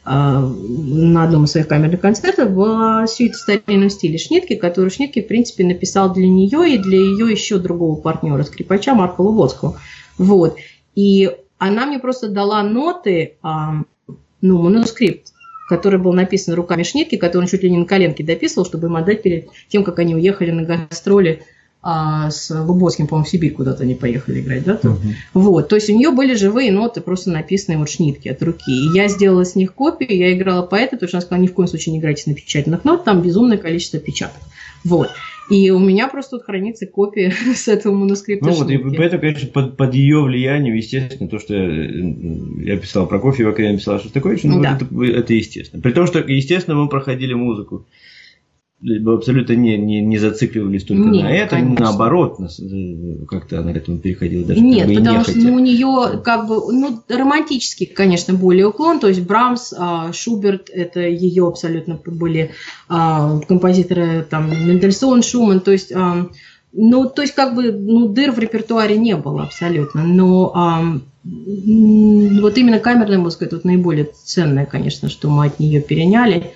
[0.07, 4.93] э, э, на одном из своих камерных концертов, была сюита в старинном стиле Шнитки, которую
[4.93, 9.81] Шнитки, в принципе, написал для нее и для ее еще другого партнера, скрипача Марка Луботского.
[10.17, 10.57] Вот.
[10.95, 15.33] И она мне просто дала ноты, ну, манускрипт
[15.71, 18.97] который был написан руками Шнитки, который он чуть ли не на коленке дописывал, чтобы им
[18.97, 21.45] отдать перед тем, как они уехали на гастроли
[21.81, 24.81] а, с Лубоцким, по-моему, в Сибирь куда-то они поехали играть, да?
[24.83, 24.97] Uh-huh.
[25.33, 28.71] Вот, то есть у нее были живые ноты, просто написанные вот шнитки от руки.
[28.71, 31.47] И я сделала с них копию, я играла по этой, потому что она сказала, ни
[31.47, 34.43] в коем случае не играйте на печатных нот, там безумное количество печаток.
[34.85, 35.11] Вот.
[35.51, 38.47] И у меня просто тут хранится копия с этого манускрипта.
[38.47, 43.07] Ну вот, и это, конечно, под, под ее влиянием, естественно, то, что я, я писал
[43.07, 44.79] про Кофеева, когда я написал Шостаковича, ну, да.
[44.91, 45.83] вот это, это естественно.
[45.83, 47.85] При том, что, естественно, мы проходили музыку
[48.83, 51.85] абсолютно не, не, не зацикливались только Нет, на этом, конечно.
[51.85, 55.59] наоборот, э, как-то она к этому переходила даже Нет, как бы потому что ну, у
[55.59, 61.47] нее как бы, ну, романтический, конечно, более уклон, то есть Брамс, а, Шуберт, это ее
[61.47, 62.53] абсолютно были
[62.89, 65.93] а, композиторы, там, Мендельсон, Шуман, то есть,
[66.73, 72.57] ну, то есть, как бы, ну, дыр в репертуаре не было абсолютно, но а, вот
[72.57, 76.53] именно камерная музыка, вот наиболее ценная, конечно, что мы от нее переняли,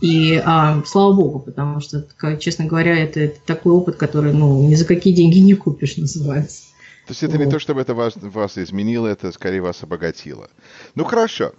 [0.00, 4.66] и а, слава богу, потому что, как, честно говоря, это, это такой опыт, который ну,
[4.68, 6.62] ни за какие деньги не купишь, называется.
[7.06, 7.44] То есть это вот.
[7.44, 10.48] не то, чтобы это вас, вас изменило, это скорее вас обогатило.
[10.94, 11.52] Ну хорошо.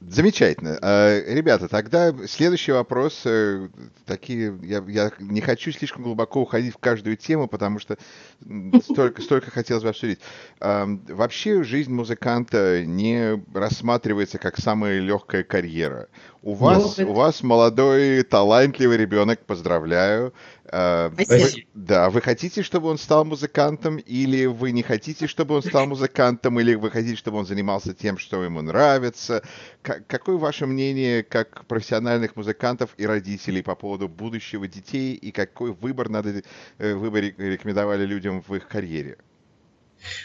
[0.00, 0.78] Замечательно.
[0.80, 3.22] А, ребята, тогда следующий вопрос.
[3.24, 3.68] Э,
[4.06, 7.98] такие, я, я не хочу слишком глубоко уходить в каждую тему, потому что
[8.82, 10.20] столько, столько хотелось бы обсудить.
[10.60, 16.08] Вообще жизнь музыканта не рассматривается как самая легкая карьера.
[16.48, 20.32] У вас, у вас молодой, талантливый ребенок, поздравляю.
[20.64, 25.62] Э, вы, да, вы хотите, чтобы он стал музыкантом, или вы не хотите, чтобы он
[25.62, 29.42] стал музыкантом, или вы хотите, чтобы он занимался тем, что ему нравится?
[29.82, 35.72] К- какое ваше мнение как профессиональных музыкантов и родителей по поводу будущего детей, и какой
[35.72, 36.42] выбор надо
[36.78, 39.18] э, вы рекомендовали людям в их карьере?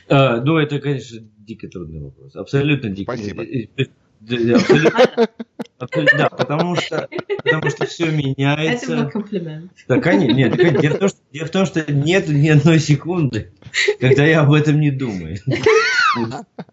[0.08, 2.36] А, ну, это, конечно, дико трудный вопрос.
[2.36, 3.14] Абсолютно дико.
[3.14, 3.44] Спасибо.
[6.18, 7.10] Да, потому что,
[7.44, 8.94] потому что все меняется.
[8.94, 9.72] Это был комплимент.
[9.88, 13.52] Да, конечно, нет, дело в, том, что, дело в том, что нет ни одной секунды,
[14.00, 15.40] когда я об этом не думаю.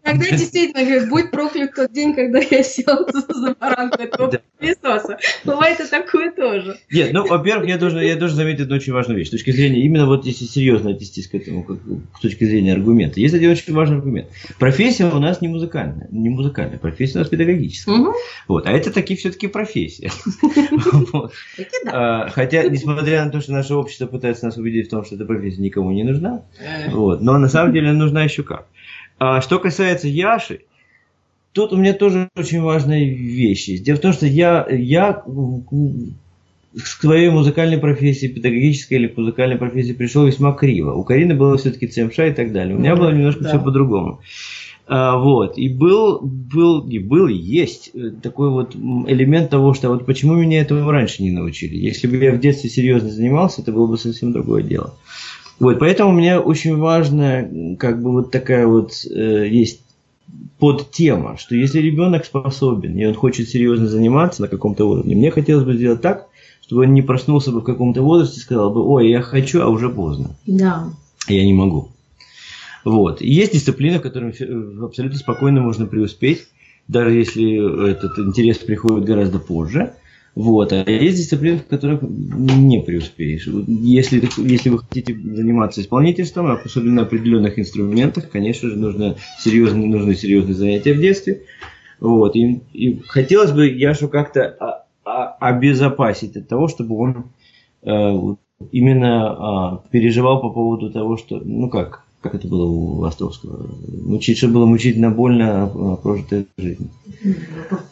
[0.03, 5.19] Тогда действительно, говорит, будь проклят тот день, когда я сел за баранку этого пылесоса.
[5.45, 6.79] Бывает и такое тоже.
[6.91, 9.29] Нет, ну, во-первых, я должен, я должен заметить одну очень важную вещь.
[9.29, 11.79] С точки зрения, именно вот если серьезно отнестись к этому, как,
[12.17, 13.21] с точки зрения аргумента.
[13.21, 14.29] Есть один очень важный аргумент.
[14.59, 16.09] Профессия у нас не музыкальная.
[16.11, 16.79] Не музыкальная.
[16.79, 17.95] Профессия у нас педагогическая.
[17.95, 18.15] Угу.
[18.49, 18.67] Вот.
[18.67, 20.11] А это такие все-таки профессии.
[21.93, 25.25] А, хотя, несмотря на то, что наше общество пытается нас убедить в том, что эта
[25.25, 26.43] профессия никому не нужна,
[26.89, 28.67] вот, но на самом деле нужна еще как.
[29.21, 30.63] А что касается Яши,
[31.53, 33.85] тут у меня тоже очень важная вещь есть.
[33.85, 39.93] Дело в том, что я, я к своей музыкальной профессии, педагогической или к музыкальной профессии
[39.93, 40.95] пришел весьма криво.
[40.95, 42.75] У Карины было все-таки ЦМШ и так далее.
[42.75, 43.51] У меня было немножко да.
[43.51, 44.21] все по-другому.
[44.87, 45.59] А, вот.
[45.59, 50.35] И был, был, и был, и есть э, такой вот элемент того, что вот почему
[50.35, 51.77] меня этого раньше не научили.
[51.77, 54.95] Если бы я в детстве серьезно занимался, это было бы совсем другое дело.
[55.61, 59.83] Вот, поэтому мне очень важно, как бы вот такая вот э, есть
[60.59, 65.65] подтема, что если ребенок способен и он хочет серьезно заниматься на каком-то уровне, мне хотелось
[65.65, 66.29] бы сделать так,
[66.63, 69.69] чтобы он не проснулся бы в каком-то возрасте и сказал бы, ой, я хочу, а
[69.69, 70.37] уже поздно.
[70.47, 70.87] Да.
[71.29, 71.91] Я не могу.
[72.85, 73.21] Вот.
[73.21, 74.31] И есть дисциплина, в которой
[74.83, 76.47] абсолютно спокойно можно преуспеть,
[76.89, 79.93] даже если этот интерес приходит гораздо позже.
[80.35, 80.73] Вот.
[80.73, 83.47] А есть дисциплины, в которых не преуспеешь.
[83.47, 90.15] Если, если вы хотите заниматься исполнительством, особенно на определенных инструментах, конечно же, нужно серьезные, нужны
[90.15, 91.43] серьезные занятия в детстве.
[91.99, 92.37] Вот.
[92.37, 97.25] И, и хотелось бы Яшу как-то обезопасить от того, чтобы он
[97.83, 98.37] э,
[98.71, 103.71] именно э, переживал по поводу того, что, ну как, как это было у Островского,
[104.05, 106.91] мучить, чтобы было мучительно больно а, прожитая жизнь.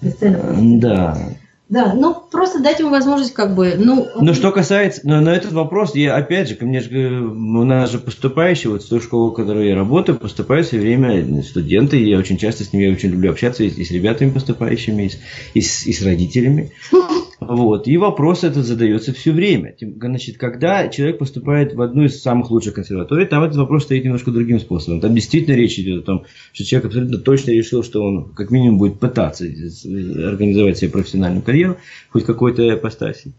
[0.00, 1.16] Да.
[1.68, 4.08] Да, ну просто дать ему возможность как бы, ну...
[4.18, 7.90] Ну что касается, но, но этот вопрос, я опять же, ко мне же, у нас
[7.90, 12.08] же поступающие, вот в ту школу, в которой я работаю, поступают все время студенты, и
[12.08, 15.08] я очень часто с ними, я очень люблю общаться и, и с ребятами поступающими, и
[15.10, 15.18] с,
[15.54, 16.72] и с, и с родителями.
[17.48, 17.88] Вот.
[17.88, 19.74] И вопрос этот задается все время.
[19.80, 24.30] Значит, когда человек поступает в одну из самых лучших консерваторий, там этот вопрос стоит немножко
[24.30, 25.00] другим способом.
[25.00, 28.76] Там действительно речь идет о том, что человек абсолютно точно решил, что он как минимум
[28.76, 31.78] будет пытаться организовать себе профессиональную карьеру,
[32.10, 33.32] хоть какой-то апостасии.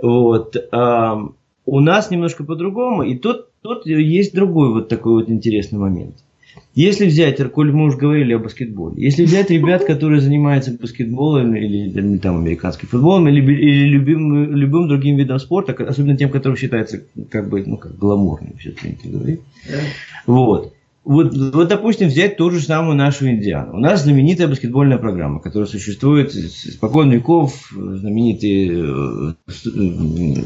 [0.00, 0.56] Вот.
[0.70, 1.18] А
[1.66, 3.02] у нас немножко по-другому.
[3.02, 6.14] И тут, тут есть другой вот такой вот интересный момент–
[6.74, 12.18] если взять, коль мы уже говорили о баскетболе, если взять ребят, которые занимаются баскетболом или
[12.18, 17.50] там американским футболом или, или любым, любым другим видом спорта, особенно тем, который считается как
[17.50, 19.40] бы, ну, как гламурным, все принято говорить.
[20.26, 20.72] Вот.
[21.04, 23.74] Вот, вот, допустим, взять ту же самую нашу Индиану.
[23.74, 29.34] У нас знаменитая баскетбольная программа, которая существует спокон веков, знаменитые э,
[29.66, 30.42] э,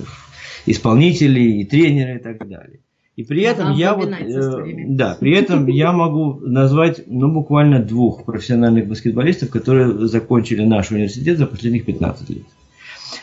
[0.64, 2.80] исполнители и тренеры и так далее.
[3.16, 8.26] И при этом я вот, э, да, при этом я могу назвать, ну, буквально двух
[8.26, 12.42] профессиональных баскетболистов, которые закончили наш университет за последних 15 лет.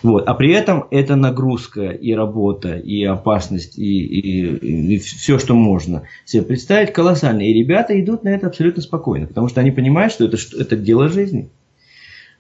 [0.02, 0.28] Вот.
[0.28, 6.04] А при этом это нагрузка и работа, и опасность, и, и, и все, что можно
[6.26, 7.46] себе представить, колоссальная.
[7.46, 10.76] И ребята идут на это абсолютно спокойно, потому что они понимают, что это, что это
[10.76, 11.50] дело жизни.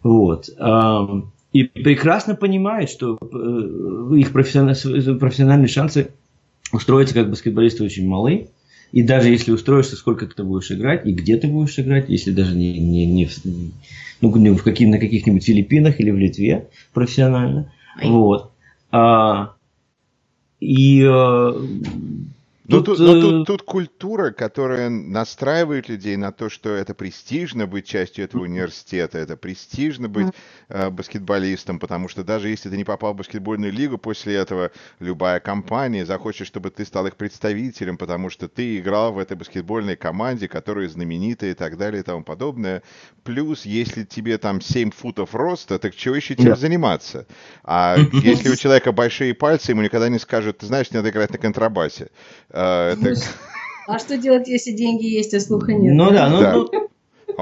[0.02, 0.50] Вот.
[1.54, 6.10] И прекрасно понимают, что э, их профессиональные шансы
[6.74, 8.50] устроиться как баскетболисты очень малы.
[8.92, 12.56] И даже если устроишься, сколько ты будешь играть, и где ты будешь играть, если даже
[12.56, 13.32] не, не, не, в,
[14.22, 17.72] ну, не в каких, на каких-нибудь Филиппинах или в Литве профессионально.
[18.04, 18.52] Вот.
[18.92, 19.56] А,
[20.60, 21.60] и а,
[22.66, 26.94] но тут, тут, но тут, э, тут культура, которая настраивает людей на то, что это
[26.94, 30.32] престижно быть частью этого университета, это престижно быть э,
[30.74, 36.06] баскетболистом, потому что даже если ты не попал в баскетбольную лигу, после этого любая компания
[36.06, 40.90] захочет, чтобы ты стал их представителем, потому что ты играл в этой баскетбольной команде, которая
[40.90, 42.82] знаменитая и так далее и тому подобное.
[43.24, 46.56] Плюс, если тебе там 7 футов роста, так чего еще тебе да.
[46.56, 47.28] заниматься?
[47.64, 51.38] А если у человека большие пальцы, ему никогда не скажут, ты знаешь, надо играть на
[51.38, 52.10] контрабасе.
[52.50, 53.16] А, это...
[53.88, 55.94] а что делать, если деньги есть, а слуха нет?
[55.94, 56.54] Ну да, ну, да.
[56.54, 56.90] ну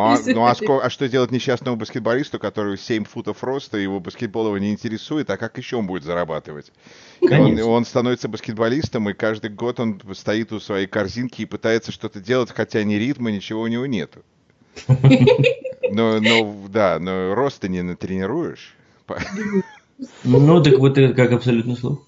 [0.02, 4.48] А, ну а, ско- а что делать несчастному баскетболисту, который 7 футов роста, его баскетбол
[4.48, 6.72] его не интересует, а как еще он будет зарабатывать?
[7.22, 12.20] Он, он становится баскетболистом, и каждый год он стоит у своей корзинки и пытается что-то
[12.20, 14.20] делать, хотя ни ритма, ничего у него нету.
[15.92, 18.76] Но, но да, но роста не натренируешь.
[20.24, 22.00] Ну, так вот это как абсолютно слово.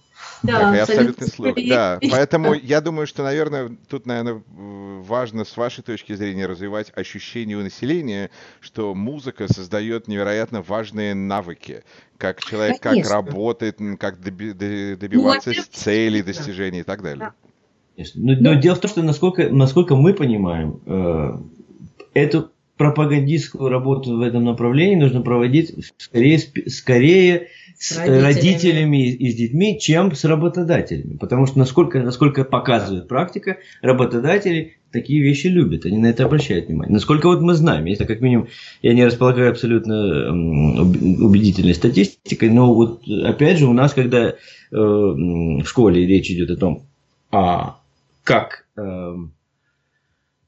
[0.43, 1.55] Да, как абсолютный слух.
[1.67, 7.57] Да, поэтому я думаю, что, наверное, тут, наверное, важно с вашей точки зрения развивать ощущение
[7.57, 11.83] у населения, что музыка создает невероятно важные навыки,
[12.17, 13.03] как человек Конечно.
[13.03, 14.53] как работает, как доби-
[14.95, 17.33] добиваться ну, целей, достижений и так далее.
[17.97, 18.03] Да.
[18.15, 21.37] Но, но дело в том, что насколько, насколько мы понимаем, э,
[22.13, 27.49] эту пропагандистскую работу в этом направлении нужно проводить скорее, скорее
[27.83, 28.23] с родителями.
[28.23, 31.17] родителями и с детьми, чем с работодателями.
[31.17, 36.93] Потому что, насколько, насколько показывает практика, работодатели такие вещи любят, они на это обращают внимание.
[36.93, 38.47] Насколько вот мы знаем, если как минимум
[38.81, 44.33] я не располагаю абсолютно убедительной статистикой, но вот опять же у нас, когда э,
[44.71, 46.83] в школе речь идет о том,
[47.31, 47.79] а
[48.23, 49.15] как э,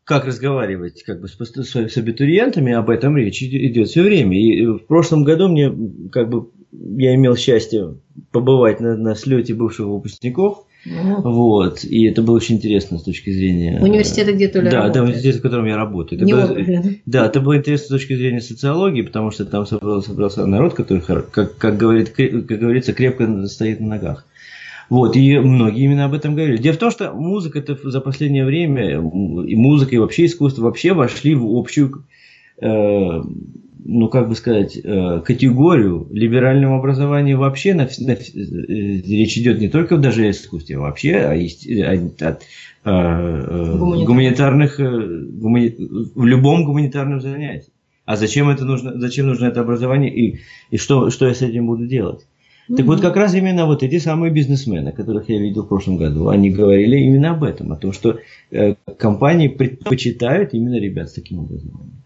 [0.05, 4.39] как разговаривать как бы с, с, с абитуриентами, об этом речь идет все время.
[4.39, 5.73] И в прошлом году мне
[6.11, 7.95] как бы я имел счастье
[8.31, 10.65] побывать на, на слете бывших выпускников.
[10.85, 11.21] Mm.
[11.23, 11.83] Вот.
[11.83, 13.79] И это было очень интересно с точки зрения...
[13.81, 16.21] Университета, где то ли Да, да, университет, в котором я работаю.
[16.21, 20.45] Это было, да, это было интересно с точки зрения социологии, потому что там собрался, собрался
[20.45, 24.25] народ, который, как, как, говорит, как говорится, крепко стоит на ногах.
[24.89, 26.57] Вот, и многие именно об этом говорили.
[26.57, 30.93] Дело в том, что музыка это за последнее время, и музыка, и вообще искусство вообще
[30.93, 32.03] вошли в общую
[32.61, 33.21] э,
[33.88, 39.69] ну, как бы сказать, э, категорию либерального образования вообще, на, на, э, речь идет не
[39.69, 42.38] только даже о искусстве, а вообще о, о,
[42.83, 45.75] о, о гуманитарных, гумани,
[46.15, 47.69] в любом гуманитарном занятии.
[48.05, 50.39] А зачем это нужно, зачем нужно это образование и,
[50.71, 52.25] и что, что я с этим буду делать?
[52.68, 52.78] Mm-hmm.
[52.78, 56.30] Так вот, как раз именно вот эти самые бизнесмены, которых я видел в прошлом году,
[56.30, 58.20] они говорили именно об этом, о том, что
[58.51, 62.01] э, компании предпочитают именно ребят с таким образованием.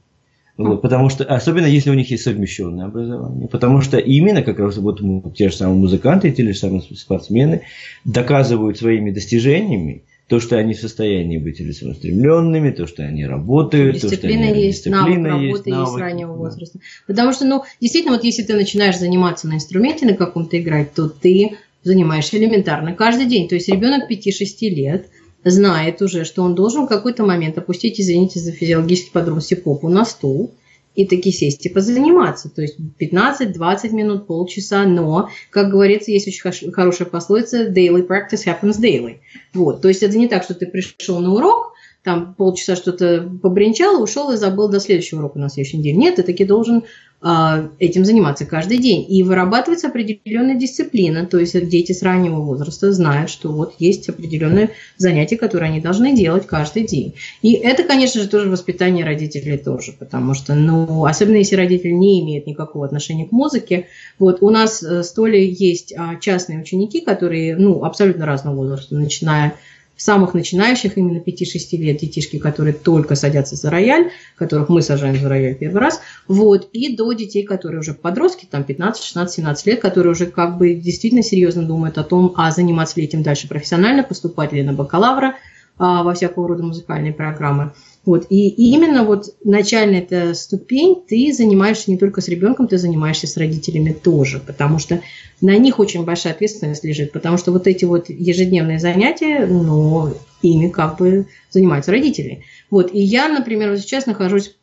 [0.58, 3.48] Вот, потому что, особенно если у них есть совмещенное образование.
[3.48, 5.00] Потому что именно как раз вот
[5.34, 7.62] те же самые музыканты, те же самые спортсмены
[8.04, 14.44] доказывают своими достижениями то, что они в состоянии быть целеустремленными, то, что они работают, дисциплина
[14.44, 16.80] то, что они, есть, дисциплина навык работы есть, навык, с раннего возраста.
[17.08, 21.10] Потому что, ну, действительно, вот если ты начинаешь заниматься на инструменте на каком-то играть, то
[21.10, 23.50] ты занимаешься элементарно каждый день.
[23.50, 25.08] То есть ребенок 5-6 лет–
[25.44, 30.06] знает уже, что он должен в какой-то момент опустить, извините за физиологические подробности, попу на
[30.06, 30.54] стул
[31.00, 32.50] и таки сесть и позаниматься.
[32.50, 38.82] То есть 15-20 минут, полчаса, но, как говорится, есть очень хорошая пословица «daily practice happens
[38.82, 39.20] daily».
[39.54, 41.74] Вот, то есть это не так, что ты пришел на урок,
[42.04, 45.98] там полчаса что-то побренчал, ушел и забыл до следующего урока на следующий день.
[45.98, 46.84] Нет, ты таки должен
[47.22, 49.06] этим заниматься каждый день.
[49.10, 54.72] И вырабатывается определенная дисциплина, то есть дети с раннего возраста знают, что вот есть определенные
[54.98, 57.16] занятия, которые они должны делать каждый день.
[57.42, 62.22] И это, конечно же, тоже воспитание родителей тоже, потому что, ну, особенно если родитель не
[62.22, 67.02] имеет никакого отношения к музыке, вот у нас э, с Толей есть а, частные ученики,
[67.02, 69.56] которые, ну, абсолютно разного возраста, начиная
[70.02, 75.28] самых начинающих, именно 5-6 лет детишки, которые только садятся за рояль, которых мы сажаем за
[75.28, 79.80] рояль первый раз, вот, и до детей, которые уже подростки, там 15, 16, 17 лет,
[79.82, 84.04] которые уже как бы действительно серьезно думают о том, а заниматься ли этим дальше профессионально,
[84.04, 85.36] поступать ли на бакалавра,
[85.78, 87.74] а, во всякого рода музыкальные программы.
[88.06, 88.28] Вот.
[88.30, 93.28] И, и именно вот начальная эта ступень, ты занимаешься не только с ребенком, ты занимаешься
[93.28, 95.02] с родителями тоже, потому что
[95.42, 100.70] на них очень большая ответственность лежит, потому что вот эти вот ежедневные занятия, ну, ими
[100.70, 102.44] как бы занимаются родители.
[102.72, 102.94] Вот.
[102.94, 104.56] И я, например, вот сейчас нахожусь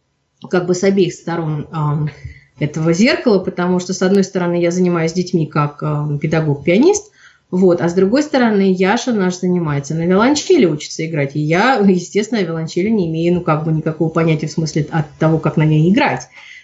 [0.50, 5.12] как бы с обеих сторон э, этого зеркала, потому что, с одной стороны, я занимаюсь
[5.12, 7.12] детьми как э, педагог-пианист,
[7.50, 7.80] вот.
[7.80, 11.36] А с другой стороны, Яша наш занимается на виолончели, учится играть.
[11.36, 15.06] И я, естественно, о виолончели не имею ну, как бы никакого понятия в смысле от
[15.18, 16.22] того, как на ней играть.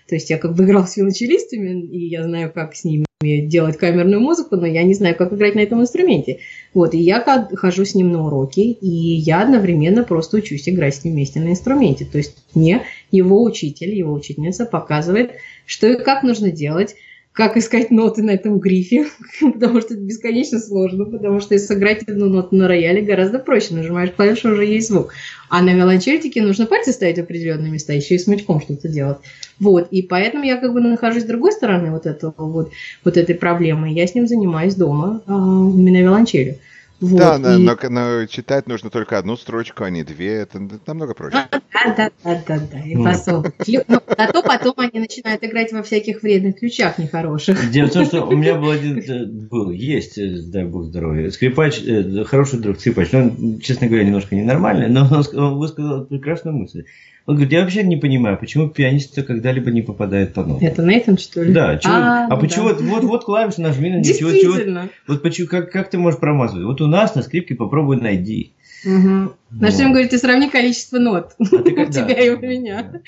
[0.08, 3.76] То есть я как бы играл с виолончелистами, и я знаю, как с ними делать
[3.76, 6.40] камерную музыку, но я не знаю, как играть на этом инструменте.
[6.74, 7.22] Вот, и я
[7.54, 11.50] хожу с ним на уроки, и я одновременно просто учусь играть с ним вместе на
[11.50, 12.04] инструменте.
[12.04, 15.30] То есть мне его учитель, его учительница показывает,
[15.66, 16.96] что и как нужно делать,
[17.32, 19.06] как искать ноты на этом грифе,
[19.40, 24.10] потому что это бесконечно сложно, потому что сыграть одну ноту на рояле гораздо проще, нажимаешь
[24.10, 25.14] клавишу, уже есть звук.
[25.48, 29.18] А на виолончельтике нужно пальцы ставить в определенные места, еще и смычком что-то делать.
[29.58, 32.72] Вот, и поэтому я как бы нахожусь с другой стороны вот этого вот,
[33.04, 36.58] вот этой проблемы, я с ним занимаюсь дома, а, именно виолончелью.
[37.02, 37.58] Вот, да, и...
[37.58, 40.34] но, но читать нужно только одну строчку, а не две.
[40.34, 41.36] Это намного проще.
[41.36, 42.78] А, да, да, да, да, да.
[42.78, 43.44] И посол.
[43.88, 47.70] Ну, зато потом они начинают играть во всяких вредных ключах нехороших.
[47.72, 51.30] Дело в том, что у меня был один, э, был, есть, э, дай бог здоровья,
[51.30, 53.12] скрипач, э, хороший друг скрипач.
[53.12, 56.84] Он, честно говоря, немножко ненормальный, но он высказал прекрасную мысль.
[57.26, 60.66] Он говорит, я вообще не понимаю, почему пианист когда-либо не попадает по нотам.
[60.66, 61.52] Это Нейтан, что ли?
[61.52, 61.78] Да.
[61.78, 62.70] Чего, а, а почему?
[62.70, 62.74] Да.
[62.80, 64.04] Вот, вот клавиш нажми на нее.
[64.04, 64.82] Действительно.
[64.82, 66.64] Чего, вот почему, как, как ты можешь промазывать?
[66.64, 68.54] Вот у нас на скрипке попробуй найди.
[68.84, 69.34] Угу.
[69.52, 73.00] На что он говорит, ты сравни количество нот а у тебя и у меня.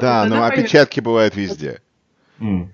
[0.00, 1.80] да, но опечатки бывают везде.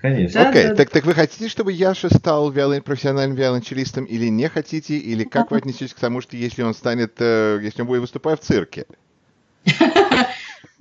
[0.00, 0.48] конечно.
[0.48, 4.96] Окей, так, так вы хотите, чтобы Яша стал виолон, профессиональным виолончелистом или не хотите?
[4.96, 8.40] Или как вы отнесетесь к тому, что если он станет, э, если он будет выступать
[8.40, 8.86] в цирке?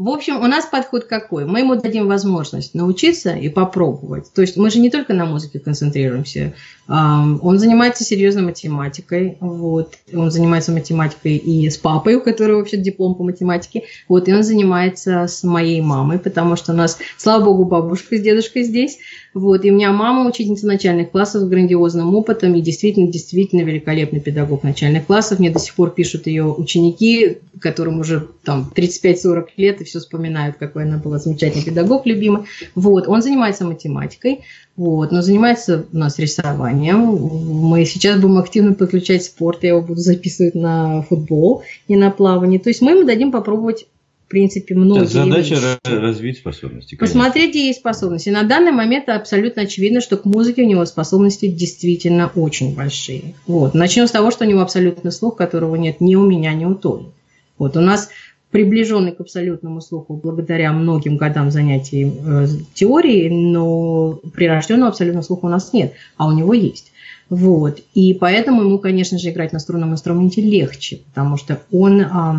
[0.01, 1.45] В общем, у нас подход какой?
[1.45, 4.33] Мы ему дадим возможность научиться и попробовать.
[4.33, 6.55] То есть мы же не только на музыке концентрируемся.
[6.87, 9.37] Он занимается серьезной математикой.
[9.39, 9.93] Вот.
[10.11, 13.83] Он занимается математикой и с папой, у которого вообще диплом по математике.
[14.09, 14.27] Вот.
[14.27, 18.63] И он занимается с моей мамой, потому что у нас, слава богу, бабушка с дедушкой
[18.63, 18.97] здесь.
[19.33, 19.63] Вот.
[19.63, 24.63] И у меня мама учительница начальных классов с грандиозным опытом и действительно, действительно великолепный педагог
[24.63, 25.39] начальных классов.
[25.39, 30.57] Мне до сих пор пишут ее ученики, которым уже там 35-40 лет, и все вспоминают,
[30.57, 32.43] какой она была замечательный педагог, любимый.
[32.75, 33.07] Вот.
[33.07, 34.41] Он занимается математикой,
[34.75, 35.11] вот.
[35.11, 36.99] но занимается у нас рисованием.
[36.99, 42.59] Мы сейчас будем активно подключать спорт, я его буду записывать на футбол и на плавание.
[42.59, 43.85] То есть мы ему дадим попробовать
[44.31, 45.69] принципе, многие Задача вещи.
[45.83, 46.95] развить способности.
[46.95, 47.19] Конечно.
[47.19, 48.29] Посмотреть, где есть способности.
[48.29, 53.35] На данный момент абсолютно очевидно, что к музыке у него способности действительно очень большие.
[53.45, 53.73] Вот.
[53.73, 56.73] Начнем с того, что у него абсолютный слух, которого нет ни у меня, ни у
[56.73, 57.11] Тони.
[57.57, 57.77] Вот.
[57.77, 58.09] У нас
[58.51, 65.49] приближенный к абсолютному слуху благодаря многим годам занятий э, теорией, но прирожденного абсолютного слуха у
[65.49, 66.91] нас нет, а у него есть.
[67.29, 67.79] Вот.
[67.93, 72.01] И поэтому ему, конечно же, играть на струнном инструменте легче, потому что он...
[72.01, 72.35] Э,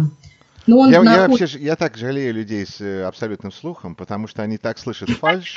[0.66, 1.20] ну, он я, наход...
[1.20, 5.10] я вообще я так жалею людей с э, абсолютным слухом, потому что они так слышат
[5.10, 5.56] фальш.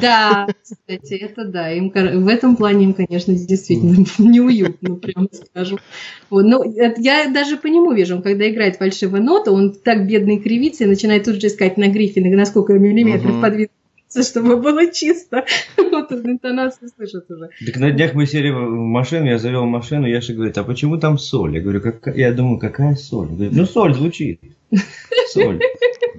[0.00, 1.72] Да, кстати, это да.
[1.72, 5.78] Им, в этом плане им, конечно, действительно неуютно, прямо скажу.
[6.28, 10.84] Вот, но я даже по нему вижу, когда играет фальшивая нота, он так бедный кривится
[10.84, 13.70] и начинает тут же искать на грифе, на сколько миллиметров подвинуть
[14.12, 15.44] чтобы было чисто.
[15.90, 17.50] Вот интонации слышат уже.
[17.66, 21.18] Так на днях мы сели в машину, я завел машину, Яша говорит, а почему там
[21.18, 21.56] соль?
[21.56, 22.16] Я говорю, как...
[22.16, 23.28] я думаю, какая соль?
[23.28, 24.40] Говорит, ну соль звучит.
[25.32, 25.60] Соль.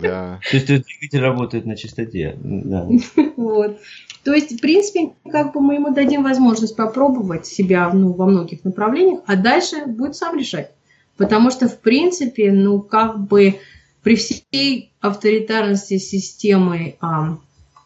[0.01, 0.39] Да.
[0.49, 2.35] То есть двигатель работает на чистоте.
[2.41, 2.87] Да.
[3.37, 3.79] Вот.
[4.23, 8.63] То есть, в принципе, как бы мы ему дадим возможность попробовать себя ну, во многих
[8.63, 10.71] направлениях, а дальше будет сам решать.
[11.17, 13.55] Потому что, в принципе, ну, как бы
[14.03, 17.37] при всей авторитарности системы а,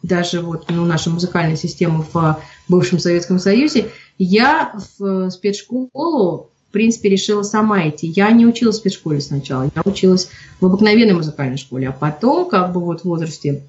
[0.02, 7.08] даже вот ну, наша музыкальная система в бывшем Советском Союзе, я в спецшколу, в принципе,
[7.08, 8.06] решила сама идти.
[8.08, 10.28] Я не училась в спецшколе сначала, я училась
[10.60, 13.62] в обыкновенной музыкальной школе, а потом, как бы вот в возрасте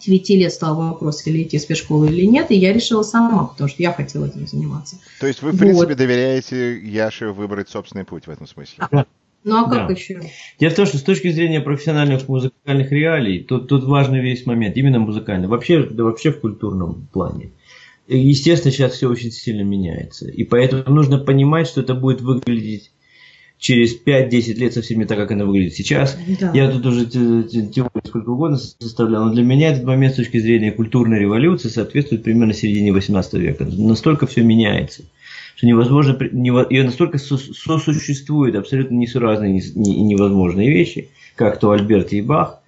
[0.00, 3.68] 9 лет стал вопрос, или идти в спецшколу или нет, и я решила сама, потому
[3.68, 4.96] что я хотела этим заниматься.
[5.20, 5.96] То есть вы, в принципе, вот.
[5.96, 8.84] доверяете Яше выбрать собственный путь в этом смысле?
[9.46, 9.94] Ну а как да.
[9.94, 10.20] еще?
[10.58, 14.76] Дело в том, что с точки зрения профессиональных музыкальных реалий, тут, тут важный весь момент,
[14.76, 17.50] именно музыкальный, вообще, да вообще в культурном плане.
[18.08, 20.28] Естественно, сейчас все очень сильно меняется.
[20.28, 22.90] И поэтому нужно понимать, что это будет выглядеть
[23.56, 26.18] через 5-10 лет совсем не так, как она выглядит сейчас.
[26.40, 26.50] Да.
[26.52, 30.72] Я тут уже теорию сколько угодно составлял, но для меня этот момент с точки зрения
[30.72, 33.64] культурной революции соответствует примерно середине 18 века.
[33.64, 35.04] Настолько все меняется
[35.56, 42.60] что невозможно, и настолько сосуществуют абсолютно несуразные и невозможные вещи, как то Альберт и Бах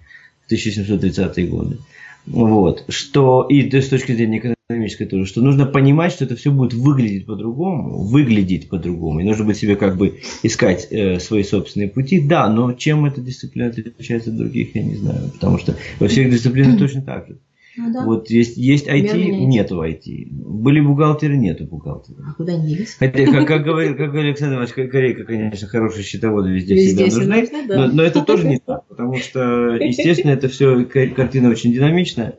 [0.45, 1.77] в 1730-е годы.
[2.25, 6.73] Вот, что и с точки зрения экономической тоже, что нужно понимать, что это все будет
[6.73, 12.19] выглядеть по-другому, выглядеть по-другому, и нужно будет себе как бы искать э, свои собственные пути.
[12.19, 16.29] Да, но чем эта дисциплина отличается от других, я не знаю, потому что во всех
[16.29, 17.37] дисциплинах точно так же.
[17.79, 18.03] Ну, да.
[18.03, 19.15] Вот есть, есть IT,
[19.45, 20.27] нету IT.
[20.31, 22.25] Были бухгалтеры, нету бухгалтеров.
[22.27, 22.95] А куда они делись?
[22.99, 27.35] Хотя, как, как, говорит, как говорит Александр Иванович Корейка, конечно, хорошие счетоводы везде, везде всегда
[27.35, 27.41] нужны.
[27.41, 27.87] Нужно, да.
[27.87, 32.35] но, но это тоже не так, потому что, естественно, это все картина очень динамичная.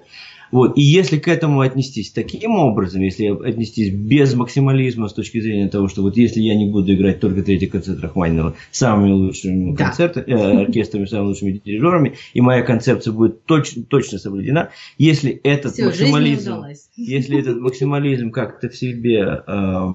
[0.50, 0.76] Вот.
[0.76, 5.88] И если к этому отнестись таким образом, если отнестись без максимализма с точки зрения того,
[5.88, 9.86] что вот если я не буду играть только третий концерт Рахманинова самыми лучшими да.
[9.86, 15.72] концертами, э, оркестрами, самыми лучшими дирижерами, и моя концепция будет точно, точно соблюдена, если этот
[15.72, 16.62] Все, максимализм,
[16.96, 19.92] если этот максимализм как-то в себе Э,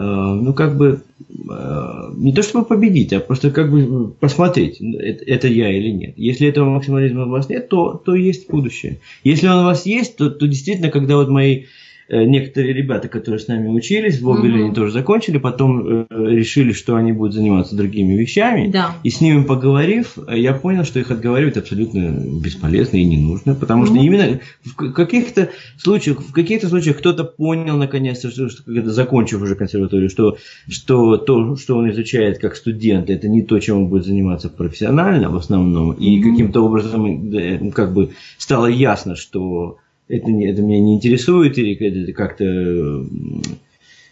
[0.00, 5.48] ну, как бы, э, не то чтобы победить, а просто как бы посмотреть, это, это
[5.48, 6.14] я или нет.
[6.16, 9.00] Если этого максимализма у вас нет, то, то есть будущее.
[9.22, 11.66] Если он у вас есть, то, то действительно, когда вот мои Э,
[12.08, 14.74] некоторые ребята, которые с нами учились, в Обеле угу.
[14.74, 18.70] тоже закончили, потом э, решили, что они будут заниматься другими вещами.
[18.70, 18.96] Да.
[19.02, 23.54] И с ними поговорив, э, я понял, что их отговаривать абсолютно бесполезно и не нужно,
[23.54, 28.90] потому что именно в каких-то случаях, в каких-то случаях кто-то понял наконец-то, что, что когда
[28.90, 30.36] закончив уже консерваторию, что,
[30.68, 35.30] что то, что он изучает как студент, это не то, чем он будет заниматься профессионально
[35.30, 36.30] в основном, и угу.
[36.30, 39.78] каким-то образом как бы стало ясно, что
[40.08, 43.06] это, не, это меня не интересует, или это как-то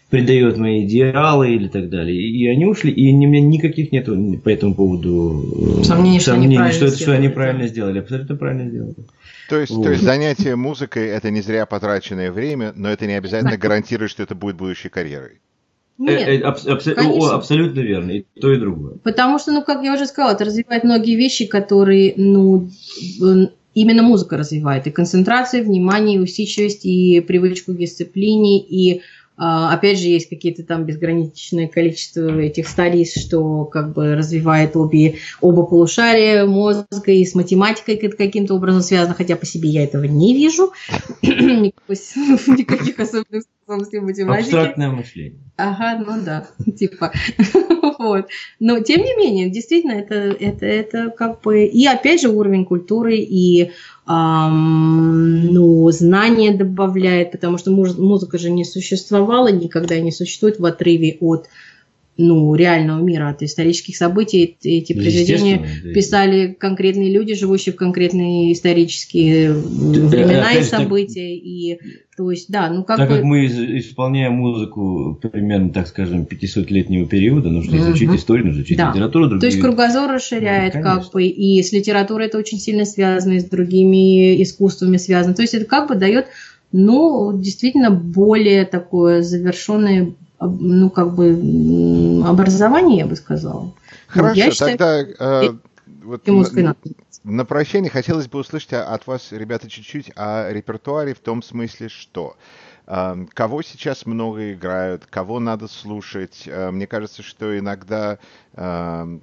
[0.09, 2.21] предает мои идеалы или так далее.
[2.21, 4.07] И они ушли, и у меня никаких нет
[4.43, 7.99] по этому поводу э, сомнений, что, сомнений, они что, это, что они правильно сделали.
[7.99, 8.95] Абсолютно правильно сделали.
[9.49, 9.83] То есть, вот.
[9.83, 14.23] то есть занятие музыкой это не зря потраченное время, но это не обязательно гарантирует, что
[14.23, 15.39] это будет будущей карьерой.
[15.97, 18.95] Нет, э, э, аб- абс- о, абсолютно верно, и то, и другое.
[19.03, 22.69] Потому что, ну, как я уже сказала, это развивает многие вещи, которые, ну,
[23.73, 24.87] именно музыка развивает.
[24.87, 29.01] И концентрация, внимание, и усидчивость, и привычку к дисциплине, и
[29.43, 35.15] а, Опять же, есть какие-то там безграничное количество этих стадий, что как бы развивает обе,
[35.39, 40.35] оба полушария мозга и с математикой каким-то образом связано, хотя по себе я этого не
[40.35, 40.73] вижу.
[41.23, 44.53] Никаких особенных способностей математики.
[44.53, 45.39] Абстрактное мышление.
[45.57, 46.47] Ага, ну да,
[46.77, 47.11] типа.
[48.01, 48.27] Вот.
[48.59, 51.65] Но тем не менее, действительно, это, это, это как бы...
[51.65, 53.71] И опять же уровень культуры и
[54.07, 61.17] эм, ну, знания добавляет, потому что музыка же не существовала, никогда не существует в отрыве
[61.19, 61.47] от
[62.21, 64.57] ну, реального мира, от исторических событий.
[64.63, 71.35] Эти произведения писали конкретные люди, живущие в конкретные исторические времена и события.
[71.35, 71.79] И,
[72.15, 73.15] то есть, да, ну как Так бы...
[73.15, 78.17] как мы исполняем музыку примерно, так скажем, 500-летнего периода, нужно изучить угу.
[78.17, 78.91] историю, нужно изучить да.
[78.91, 79.27] литературу.
[79.27, 79.41] Другие...
[79.41, 83.39] То есть кругозор расширяет, да, как бы, и с литературой это очень сильно связано, и
[83.39, 85.35] с другими искусствами связано.
[85.35, 86.27] То есть это как бы дает,
[86.71, 93.73] ну, действительно более такое завершенное ну, как бы, образование, я бы сказала.
[94.07, 95.53] Хорошо, я считаю, тогда э,
[96.03, 96.75] вот на,
[97.23, 102.35] на прощание хотелось бы услышать от вас, ребята, чуть-чуть о репертуаре в том смысле, что
[102.87, 106.43] э, кого сейчас много играют, кого надо слушать.
[106.47, 108.17] Э, мне кажется, что иногда
[108.53, 109.19] э,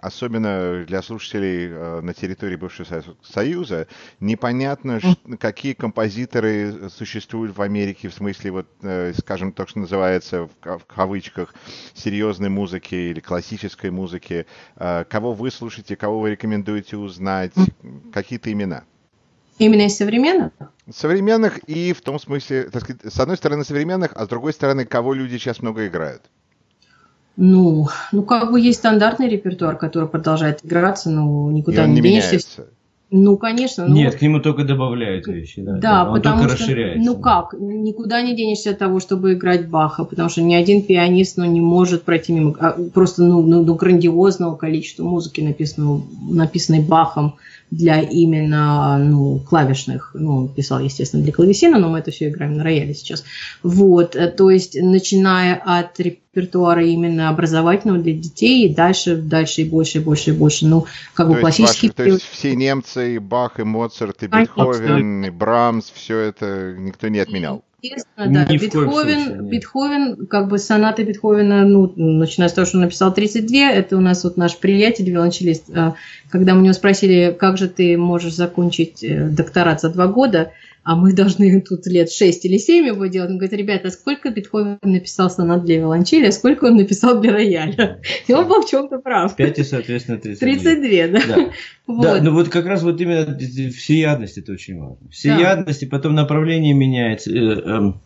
[0.00, 3.88] особенно для слушателей э, на территории бывшего Союза,
[4.20, 5.00] непонятно,
[5.38, 11.54] какие композиторы существуют в Америке, в смысле, вот, э, скажем, то, что называется в кавычках
[11.94, 14.46] серьезной музыки или классической музыки.
[14.76, 17.52] Э, кого вы слушаете, кого вы рекомендуете узнать,
[18.12, 18.84] какие-то имена?
[19.58, 20.52] Именно из современных?
[20.88, 24.86] Современных и в том смысле, так сказать, с одной стороны современных, а с другой стороны,
[24.86, 26.22] кого люди сейчас много играют.
[27.36, 32.30] Ну, ну, как бы есть стандартный репертуар, который продолжает играться, но никуда не, не денешься.
[32.30, 32.66] Меняется.
[33.12, 33.86] Ну, конечно.
[33.88, 35.72] Ну, Нет, к нему только добавляют вещи, да.
[35.72, 37.04] Да, да он потому только что, расширяется.
[37.04, 41.36] ну как, никуда не денешься от того, чтобы играть Баха, потому что ни один пианист
[41.36, 46.82] ну, не может пройти мимо а, просто ну, ну, ну, грандиозного количества музыки, написанного, написанной
[46.82, 47.34] Бахом
[47.70, 52.64] для именно ну, клавишных, ну, писал, естественно, для клавесина, но мы это все играем на
[52.64, 53.24] рояле сейчас.
[53.62, 59.64] Вот, э, то есть, начиная от репертуара именно образовательного для детей, и дальше, дальше и
[59.64, 61.90] больше, и больше, и больше, ну, как то бы классический...
[61.90, 67.08] то есть, все немцы, и Бах, и Моцарт, и Бетховен, и Брамс, все это никто
[67.08, 67.64] не отменял?
[67.82, 68.52] Естественно, да.
[68.52, 73.70] Бетховен, случае, Бетховен, как бы сонаты Бетховена, ну, начиная с того, что он написал 32,
[73.70, 75.94] это у нас вот наш приятель, виолончелист, а,
[76.30, 80.52] когда мы у него спросили, как же ты можешь закончить э, докторат за два года,
[80.82, 83.30] а мы должны тут лет 6 или 7 его делать.
[83.30, 88.00] Он говорит, ребята, сколько Бетховен написал сонат для виолончели, а сколько он написал для рояля?
[88.26, 89.36] И он был в чем-то прав.
[89.36, 90.46] 5 и, соответственно, 32.
[90.46, 91.36] 32, да.
[91.36, 91.50] да.
[91.86, 92.02] Вот.
[92.02, 93.38] Да, ну вот как раз вот именно
[93.70, 95.08] всеядность это очень важно.
[95.10, 95.86] Всеядность, да.
[95.86, 97.30] и потом направление меняется.
[97.30, 98.00] Э, эм,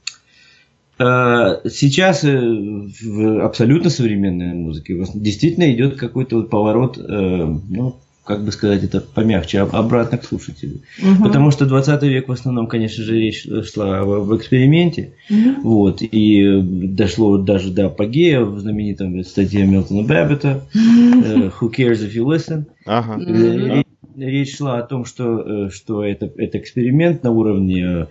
[0.99, 8.53] э, сейчас э, в абсолютно современной музыке действительно идет какой-то вот поворот, ну, как бы
[8.53, 10.81] сказать это помягче, обратно к слушателю.
[11.03, 11.25] Угу.
[11.25, 15.13] Потому что 20 век в основном, конечно же, речь шла в эксперименте.
[15.29, 15.61] Угу.
[15.63, 22.15] Вот, и дошло даже до апогея в знаменитой статье Милтона Бэббета uh, «Who cares if
[22.15, 22.65] you listen?».
[22.87, 23.23] Ага.
[23.23, 28.07] Речь, речь шла о том, что, э, что это, это эксперимент на уровне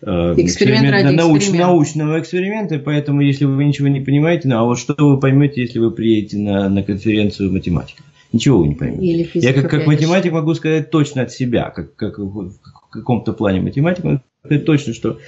[0.00, 4.78] э, эксперимент, эксперимент науч, научного эксперимента, поэтому если вы ничего не понимаете, ну а вот
[4.78, 8.04] что вы поймете, если вы приедете на, на конференцию математиков?
[8.32, 9.38] Ничего вы не поймете.
[9.38, 12.54] Я как, как математик могу сказать точно от себя, как, как в
[12.90, 15.18] каком-то плане математик могу сказать точно, что,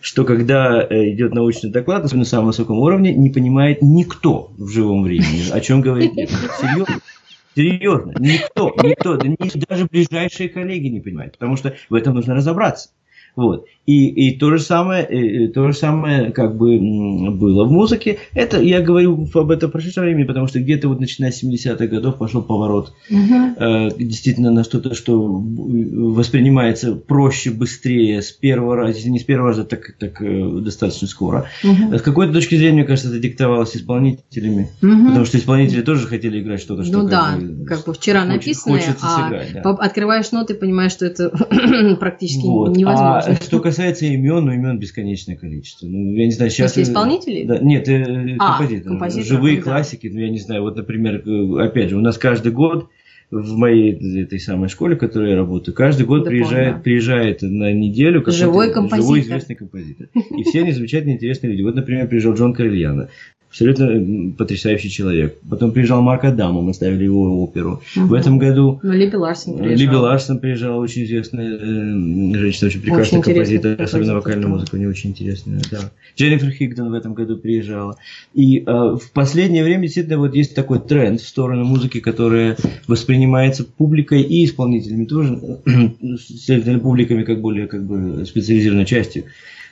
[0.00, 4.68] что когда э, идет научный доклад, особенно на самом высоком уровне, не понимает никто в
[4.68, 7.00] живом времени, о чем говорит Серьезно?
[7.54, 9.18] Серьезно, никто, никто,
[9.68, 12.90] даже ближайшие коллеги не понимают, потому что в этом нужно разобраться.
[13.36, 13.66] Вот.
[13.88, 16.78] И, и то же самое, и то же самое как бы
[17.30, 18.18] было в музыке.
[18.34, 21.86] Это я говорю об этом в прошедшем времени, потому что где-то вот начиная с 70-х
[21.86, 23.34] годов пошел поворот угу.
[23.56, 29.48] э, действительно на что-то, что воспринимается проще, быстрее, с первого раза, если не с первого
[29.48, 31.46] раза, так, так э, достаточно скоро.
[31.64, 31.96] Угу.
[31.96, 35.06] С какой-то точки зрения, мне кажется, это диктовалось исполнителями, угу.
[35.06, 38.34] потому что исполнители тоже хотели играть что-то, что Ну да, бы, как бы вчера хочет,
[38.34, 39.70] написанное, хочется а сыграть, да.
[39.70, 41.30] открываешь ноты, понимаешь, что это
[42.00, 42.76] практически вот.
[42.76, 43.27] невозможно.
[43.27, 45.86] А что касается имен, ну имен бесконечное количество.
[45.86, 46.76] Ну, я не знаю, сейчас...
[46.76, 47.44] Если исполнителей?
[47.44, 48.90] Да, нет, э, а, композиторы.
[48.90, 49.26] композиторы.
[49.26, 49.62] Живые да.
[49.62, 52.88] классики, ну я не знаю, вот, например, э, опять же, у нас каждый год
[53.30, 56.82] в моей этой самой школе, в которой я работаю, каждый год да приезжает, помню.
[56.82, 59.04] приезжает на неделю живой, композитор.
[59.04, 60.08] живой известный композитор.
[60.14, 61.62] И все они замечательные, интересные люди.
[61.62, 63.10] Вот, например, приезжал Джон Карельяна
[63.50, 65.38] абсолютно потрясающий человек.
[65.48, 67.82] Потом приезжал Марк Адамо, мы ставили его оперу.
[67.96, 68.06] Угу.
[68.06, 68.78] В этом году...
[68.82, 69.78] Ну, Либи Ларсон приезжал.
[69.78, 74.78] Либи Ларсон приезжала, очень известная э, женщина, очень прекрасный очень композитор, особенно вокальную музыку, у
[74.78, 75.90] нее очень интересная, да.
[76.16, 77.96] Дженнифер Хигден в этом году приезжала.
[78.34, 83.64] И э, в последнее время действительно вот есть такой тренд в сторону музыки, которая воспринимается
[83.64, 85.40] публикой и исполнителями тоже,
[86.18, 89.24] следовательно, публиками как более как бы специализированной частью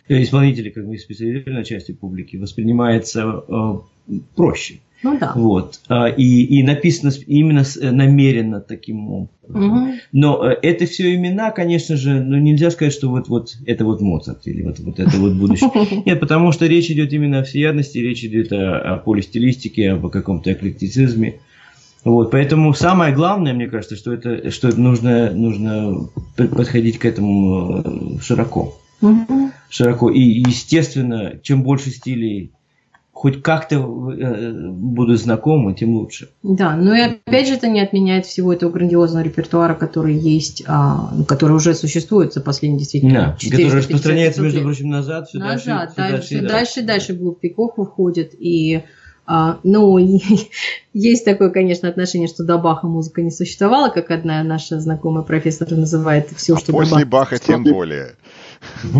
[0.08, 4.80] исполнители, как бы специализированной части публики, воспринимается э, проще.
[5.02, 5.32] Ну да.
[5.34, 5.80] Вот.
[5.88, 9.88] А, и, и написано именно э, намеренно таким образом.
[9.88, 9.94] Угу.
[10.12, 14.00] Но э, это все имена, конечно же, ну нельзя сказать, что вот, вот это вот
[14.00, 15.70] Моцарт или вот, вот это вот будущее.
[16.06, 20.52] Нет, потому что речь идет именно о всеядности, речь идет о, о полистилистике, об каком-то
[20.52, 21.40] эклектицизме.
[22.04, 28.78] Вот, поэтому самое главное, мне кажется, что это, что нужно, нужно подходить к этому широко.
[29.00, 29.50] Угу.
[29.68, 30.10] Широко.
[30.10, 32.52] И, естественно, чем больше стилей
[33.16, 36.28] хоть как-то э, будут знакомы, тем лучше.
[36.42, 41.14] Да, но и опять же это не отменяет всего этого грандиозного репертуара, который есть, а,
[41.26, 45.96] который уже существует за последние действительно да, который распространяется, между прочим, назад, все назад, дальше,
[45.96, 47.38] все дальше, дальше, дальше, дальше вглубь
[47.78, 48.82] выходит, и
[49.26, 49.98] а, ну,
[50.92, 55.70] есть такое, конечно, отношение, что до Баха музыка не существовала, как одна наша знакомая профессор
[55.72, 57.36] называет все, а что после до Баха.
[57.36, 58.14] Баха тем более.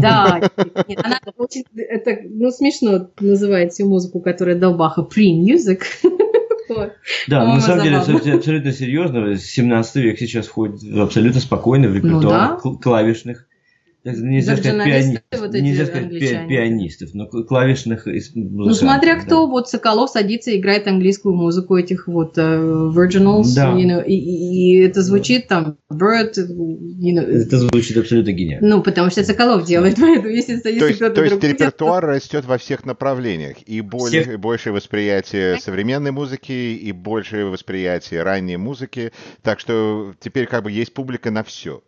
[0.00, 0.40] Да,
[0.88, 5.82] нет, она очень, это, ну, смешно называет всю музыку, которая до Баха pre-music.
[7.28, 9.36] Да, на самом деле абсолютно серьезно.
[9.36, 13.45] 17 век сейчас входит абсолютно спокойно в репертуар ну клавишных
[14.12, 15.20] нельзя сказать, пиани...
[15.38, 16.48] вот нельзя сказать пи...
[16.48, 22.38] пианистов, но клавишных Ну, смотря кто, вот Соколов садится и играет английскую музыку этих вот
[22.38, 23.72] uh, Virginals, да.
[23.72, 27.26] you know, и, и это звучит там Bird, you know.
[27.26, 28.76] Это звучит абсолютно гениально.
[28.76, 32.58] Ну, потому что Соколов делает, поэтому если садится То есть, то есть репертуар растет во
[32.58, 34.40] всех направлениях, и более, всех...
[34.40, 40.94] большее восприятие современной музыки, и большее восприятие ранней музыки, так что теперь как бы есть
[40.94, 41.82] публика на все.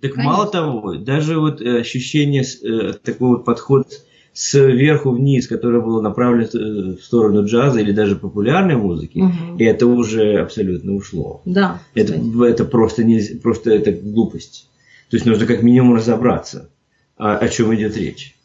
[0.00, 0.32] Так Конечно.
[0.32, 3.86] мало того, даже вот э, ощущение, э, такой вот подход
[4.32, 9.58] сверху вниз, которое было направлено э, в сторону джаза или даже популярной музыки, угу.
[9.58, 11.42] это уже абсолютно ушло.
[11.44, 11.82] Да.
[11.94, 14.68] Это, это просто, нельзя, просто это глупость.
[15.10, 16.70] То есть нужно как минимум разобраться,
[17.16, 18.36] о, о чем идет речь.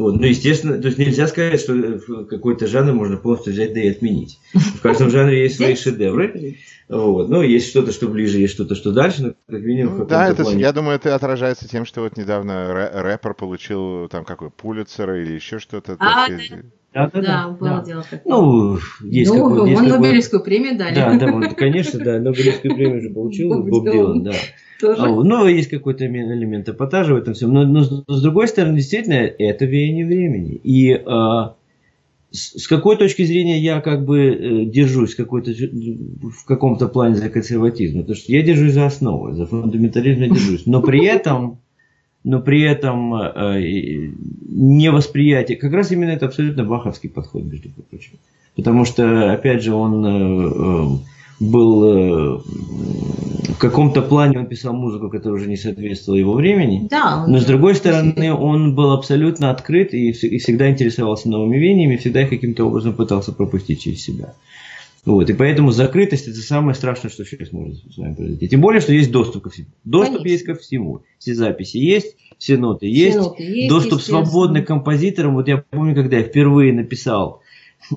[0.00, 0.16] Вот.
[0.16, 4.38] Ну, естественно, то есть нельзя сказать, что какой-то жанр можно полностью взять да и отменить.
[4.54, 6.56] В каждом жанре есть свои шедевры.
[6.88, 7.28] Вот.
[7.28, 10.44] Ну, есть что-то, что ближе, есть что-то, что дальше, но как минимум ну, Да, это,
[10.44, 10.62] плане...
[10.62, 15.58] я думаю, это отражается тем, что вот недавно рэпер получил там какой Пулицера или еще
[15.58, 15.96] что-то.
[15.98, 16.38] А, да,
[16.94, 17.84] да, да, да, было да.
[17.84, 18.22] дело такое.
[18.34, 20.06] Ну, есть ну, какой, есть он какой...
[20.06, 20.94] Нобелевскую премию дали.
[20.94, 24.32] Да, да, он, конечно, да, Нобелевскую премию уже получил, Боб Дилан, да.
[24.80, 25.02] Тоже.
[25.02, 27.52] Ну, есть какой-то элемент эпатажа в этом всем.
[27.52, 30.60] Но, но с другой стороны, действительно, это веяние времени.
[30.62, 31.54] И а,
[32.32, 38.00] с какой точки зрения я как бы э, держусь какой-то, в каком-то плане за консерватизм?
[38.00, 40.66] Потому что я держусь за основу, за фундаментализм я держусь.
[40.66, 41.58] Но при этом,
[42.22, 44.12] но при этом э,
[44.46, 48.12] не восприятие, как раз именно это абсолютно баховский подход, между прочим.
[48.54, 50.98] Потому что, опять же, он э,
[51.40, 52.40] был э,
[53.48, 56.86] в каком-то плане он писал музыку, которая уже не соответствовала его времени.
[56.88, 61.96] Да, но с другой стороны, он был абсолютно открыт и, и всегда интересовался новыми веяниями,
[61.96, 64.34] всегда их каким-то образом пытался пропустить через себя.
[65.06, 68.48] Вот, и поэтому закрытость это самое страшное, что сейчас может с вами произойти.
[68.48, 69.68] Тем более, что есть доступ ко всему.
[69.84, 70.32] Доступ Конечно.
[70.32, 71.00] есть ко всему.
[71.18, 73.16] Все записи есть, все ноты есть.
[73.16, 75.36] Все ноты есть доступ свободный к композиторам.
[75.36, 77.40] Вот я помню, когда я впервые написал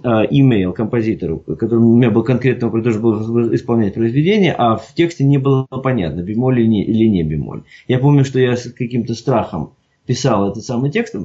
[0.04, 5.38] имейл композитору, который у меня был конкретно, должен был исполнять произведение, а в тексте не
[5.38, 7.64] было понятно, бемоль или не, или не бемоль.
[7.88, 9.74] Я помню, что я с каким-то страхом
[10.06, 11.16] писал этот самый текст,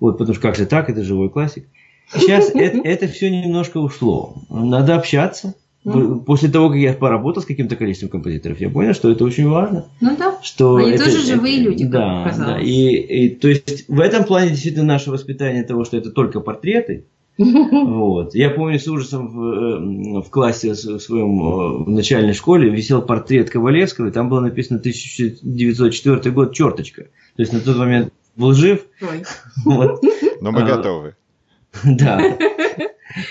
[0.00, 1.66] вот, потому что как же так, это живой классик.
[2.12, 4.42] Сейчас это, это все немножко ушло.
[4.48, 6.24] Надо общаться, mm.
[6.24, 9.86] после того, как я поработал с каким-то количеством композиторов, я понял, что это очень важно.
[10.00, 10.38] Ну да.
[10.42, 12.60] Что Они это, тоже живые люди, да, как да.
[12.60, 17.06] И, и то есть в этом плане действительно наше воспитание того, что это только портреты.
[17.38, 18.34] Вот.
[18.34, 23.00] Я помню с ужасом в, э, в классе в своем э, в начальной школе висел
[23.00, 27.04] портрет Ковалевского, и там было написано 1904 год, черточка.
[27.04, 28.84] То есть на тот момент был жив.
[29.64, 30.02] Вот.
[30.40, 31.14] Но мы а, готовы.
[31.84, 32.20] Да.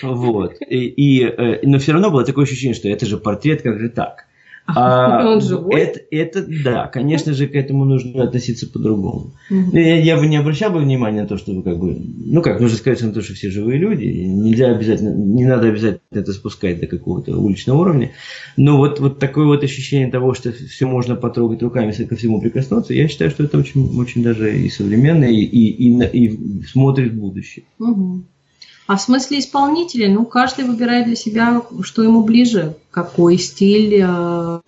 [0.02, 0.54] Вот.
[0.70, 3.90] И, и, э, но все равно было такое ощущение, что это же портрет, как же
[3.90, 4.27] так.
[4.68, 5.82] А, Он живой?
[5.82, 9.34] Это, это, да, конечно же, к этому нужно относиться по-другому.
[9.50, 9.78] Угу.
[9.78, 12.78] Я, я бы не обращал бы внимания на то, что как бы, ну как, нужно
[12.78, 16.88] сказать на то, что все живые люди, нельзя обязательно, не надо обязательно это спускать до
[16.88, 18.12] какого-то уличного уровня,
[18.58, 22.94] но вот, вот такое вот ощущение того, что все можно потрогать руками, ко всему прикоснуться,
[22.94, 27.20] я считаю, что это очень, очень даже и современно, и, и, и, и смотрит в
[27.20, 27.66] будущее.
[27.80, 28.26] Угу.
[28.88, 34.02] А в смысле исполнителя, ну, каждый выбирает для себя, что ему ближе, какой стиль.
[34.02, 34.60] Э...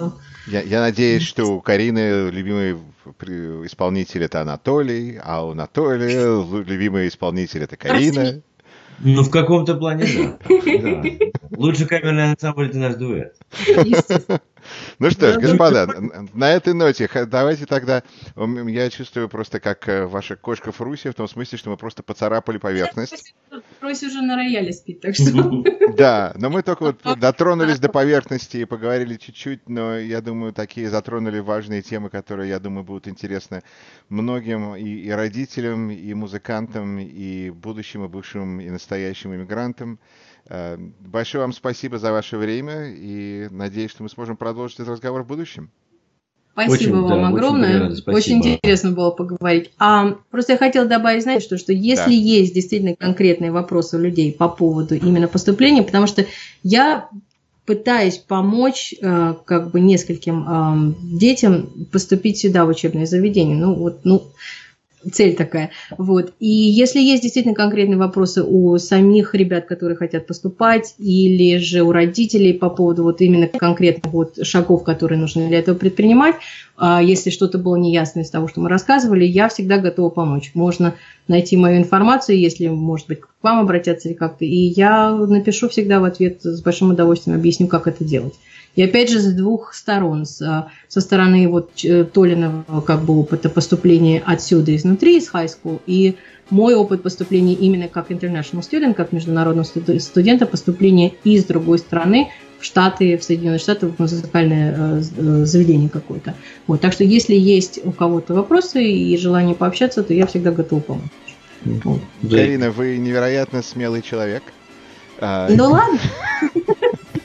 [0.47, 2.77] Я, я надеюсь, что у Карины любимый
[3.65, 8.41] исполнитель это Анатолий, а у Анатолия любимый исполнитель это Карина.
[8.99, 10.37] Ну, в каком-то плане, да.
[10.81, 11.03] да.
[11.55, 13.37] Лучше камерный ансамбль это наш дуэт.
[14.99, 15.87] Ну что ж, господа,
[16.33, 18.03] на этой ноте давайте тогда...
[18.35, 22.57] Я чувствую просто как э, ваша кошка Фруси, в том смысле, что мы просто поцарапали
[22.57, 23.33] поверхность.
[23.79, 25.63] Фруси уже на рояле спит, так что...
[25.97, 30.89] Да, но мы только вот дотронулись до поверхности и поговорили чуть-чуть, но я думаю, такие
[30.89, 33.63] затронули важные темы, которые, я думаю, будут интересны
[34.09, 39.99] многим и, и родителям, и музыкантам, и будущим, и бывшим, и настоящим иммигрантам.
[40.49, 45.23] Э, большое вам спасибо за ваше время и надеюсь, что мы сможем продолжить этот разговор
[45.23, 45.69] в будущем.
[46.53, 47.89] Спасибо очень, вам да, огромное.
[47.89, 49.71] Очень, очень интересно было поговорить.
[49.77, 52.11] А, просто я хотела добавить, знаете, что, что если да.
[52.11, 56.25] есть действительно конкретные вопросы у людей по поводу именно поступления, потому что
[56.63, 57.07] я
[57.65, 63.55] пытаюсь помочь э, как бы нескольким э, детям поступить сюда в учебное заведение.
[63.55, 64.23] Ну вот, ну
[65.11, 65.71] цель такая.
[65.97, 66.33] Вот.
[66.39, 71.91] И если есть действительно конкретные вопросы у самих ребят, которые хотят поступать, или же у
[71.91, 76.35] родителей по поводу вот именно конкретных вот шагов, которые нужно для этого предпринимать,
[76.77, 80.51] а если что-то было неясно из того, что мы рассказывали, я всегда готова помочь.
[80.53, 80.95] Можно
[81.27, 85.99] найти мою информацию, если, может быть, к вам обратятся или как-то, и я напишу всегда
[85.99, 88.33] в ответ с большим удовольствием, объясню, как это делать.
[88.75, 94.21] И опять же с двух сторон, со стороны вот э, Толиного как бы опыта поступления
[94.25, 96.15] отсюда изнутри, из high school, и
[96.49, 99.65] мой опыт поступления именно как international student, как международного
[99.99, 105.89] студента, поступления из другой страны в Штаты, в Соединенные Штаты, в музыкальное э, э, заведение
[105.89, 106.35] какое-то.
[106.67, 110.81] Вот, так что если есть у кого-то вопросы и желание пообщаться, то я всегда готова
[110.81, 111.03] помочь.
[111.63, 111.99] Вот.
[112.29, 114.43] Карина, вы невероятно смелый человек.
[115.19, 115.99] А, ну ладно.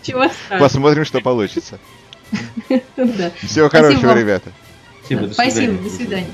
[0.04, 0.26] Чего
[0.58, 1.78] Посмотрим, что получится.
[3.42, 4.52] Всего хорошего, ребята.
[5.32, 6.30] Спасибо, до свидания.